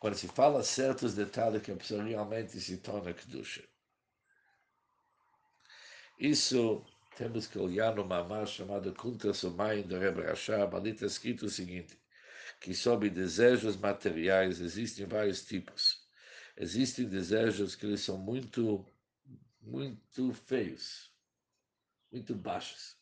Quando 0.05 0.17
se 0.17 0.29
fala 0.29 0.62
certos 0.62 1.14
detalhes 1.14 1.62
que 1.62 1.73
a 1.73 1.77
pessoa 1.77 2.05
realmente 2.05 2.61
se 2.61 2.77
torna 2.77 3.14
kedusha. 3.14 3.67
Isso 6.19 6.85
temos 7.17 7.47
que 7.47 7.59
olhar 7.59 7.95
no 7.95 8.05
mamá 8.05 8.45
chamado 8.45 8.93
Kuntra 8.93 9.33
Sumayim 9.33 9.85
do 9.85 9.99
Rebbe 9.99 10.21
Rashab, 10.21 10.77
ali 10.77 10.90
está 10.90 11.07
escrito 11.07 11.47
o 11.47 11.49
seguinte, 11.49 11.99
que 12.61 12.75
sobre 12.75 13.09
desejos 13.09 13.79
materiais 13.79 14.61
existem 14.61 15.07
vários 15.07 15.43
tipos. 15.43 16.07
Existem 16.55 17.09
desejos 17.09 17.75
que 17.75 17.87
eles 17.87 18.03
são 18.03 18.19
muito, 18.19 18.85
muito 19.62 20.35
feios, 20.35 21.11
muito 22.12 22.35
baixos. 22.35 22.99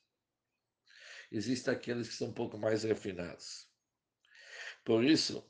Existem 1.32 1.74
aqueles 1.74 2.06
que 2.06 2.14
são 2.14 2.28
um 2.28 2.32
pouco 2.32 2.56
mais 2.56 2.84
refinados. 2.84 3.68
Por 4.84 5.02
isso, 5.02 5.44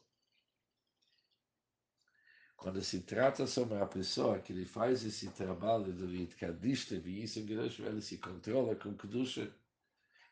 quando 2.63 2.81
se 2.81 3.01
trata 3.01 3.45
sobre 3.45 3.75
uma 3.75 3.89
pessoa 3.89 4.39
que 4.39 4.53
ele 4.53 4.65
faz 4.65 5.05
esse 5.05 5.29
trabalho 5.33 5.93
do 5.93 6.09
Yitkadishta, 6.15 6.95
e 6.95 7.25
isso 7.25 7.41
ele 7.41 8.01
se 8.01 8.19
controla 8.19 8.77
com 8.77 8.97
Kedusha, 8.97 9.53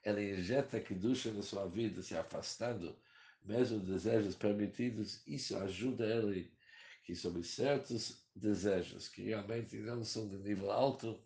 ele 0.05 0.39
injeta 0.39 0.79
Kedusha 0.79 1.33
na 1.33 1.43
sua 1.43 1.67
vida, 1.67 2.01
se 2.03 2.17
afastando 2.17 2.97
mesmo 3.43 3.81
desejos 3.81 4.37
permitidos, 4.37 5.27
isso 5.27 5.57
ajuda 5.57 6.07
ele 6.07 6.57
que 7.03 7.17
sobre 7.17 7.43
certos 7.43 8.25
desejos 8.33 9.09
que 9.09 9.23
realmente 9.25 9.77
não 9.79 10.05
são 10.05 10.29
de 10.29 10.37
nível 10.37 10.71
alto, 10.71 11.21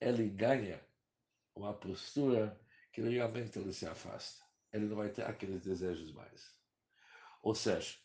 ele 0.00 0.28
ganha 0.28 0.84
uma 1.54 1.74
postura 1.74 2.60
que 2.92 3.00
realmente 3.02 3.56
ele 3.56 3.72
se 3.72 3.86
afasta. 3.86 4.42
Ele 4.72 4.86
não 4.86 4.96
vai 4.96 5.10
ter 5.10 5.22
aqueles 5.22 5.62
desejos 5.62 6.12
mais. 6.12 6.50
Ou 7.40 7.54
seja, 7.54 8.01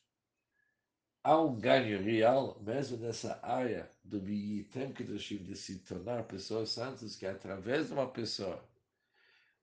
há 1.27 1.41
um 1.41 1.59
ganho 1.59 2.01
real, 2.01 2.57
mesmo 2.61 2.95
nessa 2.95 3.37
área 3.43 3.91
do 4.01 4.21
Biyitem 4.21 4.93
Kedoshim, 4.93 5.43
de 5.43 5.57
se 5.57 5.79
tornar 5.79 6.23
pessoas 6.23 6.69
santas, 6.69 7.17
que 7.17 7.25
através 7.25 7.87
de 7.87 7.93
uma 7.93 8.09
pessoa 8.09 8.65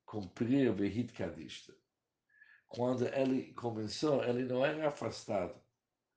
cumprir 0.05 0.71
o 0.71 0.75
Behit 0.75 1.15
Kadishta. 1.15 1.75
Quando 2.69 3.07
ele 3.07 3.55
começou, 3.55 4.23
ele 4.23 4.45
não 4.45 4.63
era 4.63 4.89
afastado. 4.89 5.59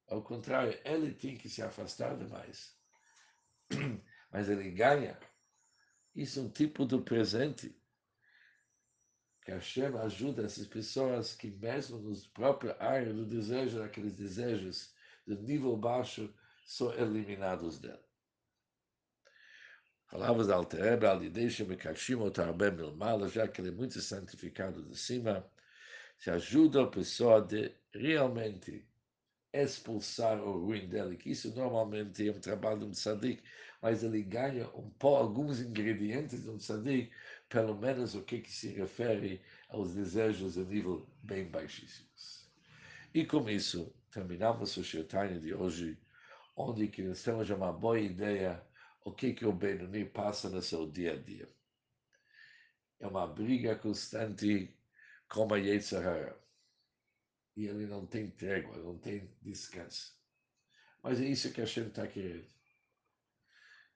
Ao 0.10 0.22
contrário, 0.22 0.78
ele 0.84 1.14
tem 1.14 1.38
que 1.38 1.48
se 1.48 1.62
afastar 1.62 2.18
demais. 2.18 2.76
Mas 4.30 4.50
ele 4.50 4.70
ganha. 4.72 5.18
Isso 6.14 6.42
é 6.42 6.44
um 6.44 6.50
tipo 6.50 6.86
de 6.86 7.00
presente 7.00 7.74
que 9.46 9.52
Hashem 9.52 9.98
ajuda 10.00 10.44
essas 10.44 10.68
pessoas 10.68 11.34
que 11.34 11.50
mesmo 11.50 12.00
nos 12.00 12.28
própria 12.28 12.76
área 12.84 13.14
do 13.14 13.26
desejo, 13.26 13.82
aqueles 13.82 14.14
desejos 14.14 14.97
de 15.28 15.36
nível 15.36 15.76
baixo 15.76 16.34
são 16.66 16.94
eliminados 16.94 17.80
dela. 17.80 18.08
Palavras 20.10 20.48
da 20.48 20.56
Altereba, 20.56 21.12
ali 21.12 21.30
deixa 21.30 21.66
me 21.66 21.76
cachimo 21.76 22.32
tarbe 22.32 22.72
milmala, 22.72 23.28
já 23.28 23.46
que 23.48 23.60
ele 23.60 23.70
é 23.70 23.72
muito 23.72 24.00
santificado 24.00 24.82
de 24.84 24.98
cima, 24.98 25.46
se 26.18 26.32
ajuda 26.32 26.84
a 26.84 26.88
pessoa 26.88 27.42
de 27.42 27.76
realmente 27.94 28.88
expulsar 29.54 30.42
o 30.42 30.66
ruim 30.66 30.88
dele, 30.88 31.18
que 31.18 31.32
isso 31.32 31.54
normalmente 31.56 32.28
é 32.28 32.32
um 32.32 32.40
trabalho 32.40 32.80
de 32.80 32.86
um 32.86 32.92
tzadik, 32.92 33.44
mas 33.82 34.04
ele 34.04 34.24
ganha 34.24 34.68
um 34.70 34.90
pouco, 34.92 35.24
alguns 35.24 35.60
ingredientes 35.62 36.44
de 36.44 36.50
um 36.50 36.58
tzadik, 36.58 37.12
pelo 37.50 37.78
menos 37.78 38.16
o 38.16 38.24
que, 38.24 38.40
que 38.40 38.52
se 38.52 38.70
refere 38.70 39.42
aos 39.70 39.94
desejos 39.94 40.58
a 40.58 40.64
nível 40.64 41.10
bem 41.24 41.50
baixíssimos. 41.50 42.50
E 43.14 43.26
com 43.26 43.50
isso, 43.50 43.94
terminamos 44.18 44.76
o 44.78 44.84
Shirtanya 44.84 45.40
de 45.40 45.54
hoje, 45.54 45.96
onde 46.56 46.88
que 46.88 47.04
nós 47.04 47.22
temos 47.22 47.48
uma 47.52 47.72
boa 47.72 48.00
ideia 48.00 48.66
o 49.06 49.12
que, 49.12 49.32
que 49.32 49.46
o 49.46 49.54
Benoni 49.54 50.06
passa 50.06 50.50
no 50.50 50.60
seu 50.60 50.90
dia 50.90 51.14
a 51.14 51.16
dia. 51.16 51.48
É 53.00 53.06
uma 53.06 53.28
briga 53.28 53.76
constante 53.76 54.76
com 55.30 55.54
a 55.54 55.58
Yetzirah. 55.58 56.36
E 57.56 57.68
ele 57.68 57.86
não 57.86 58.08
tem 58.08 58.32
trégua, 58.32 58.76
não 58.78 58.98
tem 58.98 59.32
descanso. 59.40 60.20
Mas 61.04 61.22
é 61.22 61.26
isso 61.26 61.54
que 61.54 61.62
Hashem 61.62 61.88
está 61.88 62.08
querendo. 62.08 62.50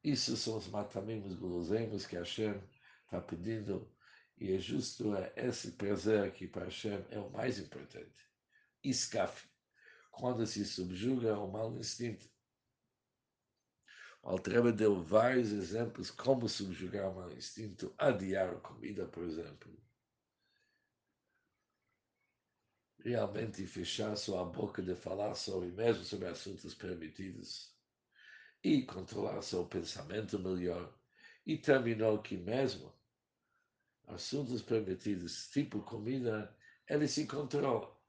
Isso 0.03 0.37
são 0.37 0.57
os 0.57 0.67
matamimos 0.67 1.33
gulosemos 1.33 2.05
que 2.05 2.15
Hashem 2.15 2.61
está 3.05 3.19
pedindo. 3.19 3.91
E 4.37 4.53
é 4.53 4.59
justo 4.59 5.15
é 5.15 5.33
esse 5.35 5.71
prazer 5.71 6.31
que 6.31 6.47
para 6.47 6.65
Hashem 6.65 7.03
é 7.09 7.17
o 7.17 7.31
mais 7.31 7.57
importante. 7.57 8.29
Escafe 8.83 9.50
quando 10.11 10.45
se 10.45 10.65
subjuga 10.65 11.39
o 11.39 11.51
mau 11.51 11.75
instinto. 11.75 12.29
O 14.21 14.29
Altreba 14.29 14.71
deu 14.71 15.01
vários 15.01 15.51
exemplos 15.51 16.11
como 16.11 16.47
subjugar 16.47 17.09
o 17.09 17.15
mau 17.15 17.31
instinto, 17.31 17.93
adiar 17.97 18.61
comida, 18.61 19.07
por 19.07 19.23
exemplo. 19.23 19.75
Realmente 22.99 23.65
fechar 23.65 24.15
sua 24.15 24.45
boca 24.45 24.79
de 24.83 24.95
falar 24.95 25.33
sobre, 25.33 25.71
mesmo 25.71 26.03
sobre 26.03 26.27
assuntos 26.27 26.75
permitidos. 26.75 27.75
E 28.63 28.83
controlar 28.85 29.41
seu 29.41 29.65
pensamento 29.65 30.37
melhor. 30.37 30.95
E 31.43 31.57
terminou 31.57 32.21
que 32.21 32.37
mesmo 32.37 32.93
assuntos 34.05 34.61
permitidos, 34.61 35.49
tipo 35.49 35.81
comida, 35.81 36.55
ele 36.87 37.07
se 37.07 37.25
controla. 37.25 38.00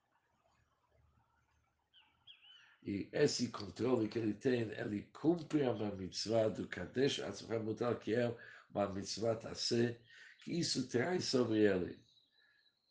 E 2.85 3.09
esse 3.12 3.49
controle 3.49 4.09
que 4.09 4.18
ele 4.18 4.35
tem, 4.35 4.62
ele 4.73 5.03
cumpre 5.12 5.62
uma 5.62 5.95
mitzvah 5.95 6.49
do 6.49 6.66
Kadesh 6.66 7.21
Atzvah 7.21 7.95
que 7.95 8.14
é 8.14 8.37
uma 8.71 8.88
mitzvah 8.88 9.37
tassé, 9.37 10.01
que 10.40 10.53
isso 10.59 10.88
traz 10.88 11.27
sobre 11.27 11.61
ele 11.61 12.03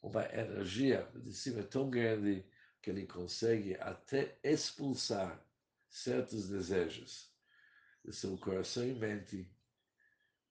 uma 0.01 0.23
energia 0.33 1.07
de 1.13 1.33
cima 1.33 1.63
tão 1.63 1.89
grande 1.89 2.45
que 2.81 2.89
ele 2.89 3.05
consegue 3.05 3.75
até 3.75 4.39
expulsar 4.43 5.45
certos 5.89 6.49
desejos 6.49 7.29
do 8.03 8.13
seu 8.13 8.37
coração 8.37 8.87
e 8.87 8.95
mente, 8.95 9.47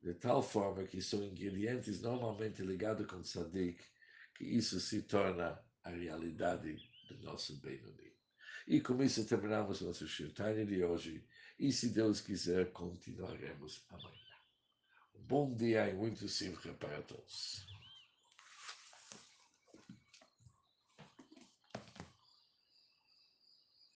de 0.02 0.14
tal 0.14 0.42
forma 0.42 0.84
que 0.84 1.02
são 1.02 1.24
ingredientes 1.24 2.00
normalmente 2.00 2.62
ligados 2.62 3.06
com 3.06 3.24
Sadiq, 3.24 3.82
que 4.36 4.44
isso 4.44 4.78
se 4.78 5.02
torna 5.02 5.60
a 5.82 5.90
realidade 5.90 6.76
do 7.08 7.18
nosso 7.18 7.56
Benoni. 7.60 8.09
E 8.70 8.80
com 8.80 9.02
isso 9.02 9.26
terminamos 9.26 9.80
nosso 9.80 10.06
Shirtanya 10.06 10.64
de 10.64 10.84
hoje. 10.84 11.26
E 11.58 11.72
se 11.72 11.88
Deus 11.88 12.20
quiser, 12.20 12.70
continuaremos 12.70 13.84
amanhã. 13.88 14.36
Um 15.12 15.22
bom 15.24 15.52
dia 15.52 15.90
e 15.90 15.92
muito 15.92 16.28
simples 16.28 16.76
para 16.76 17.02
todos. 17.02 17.66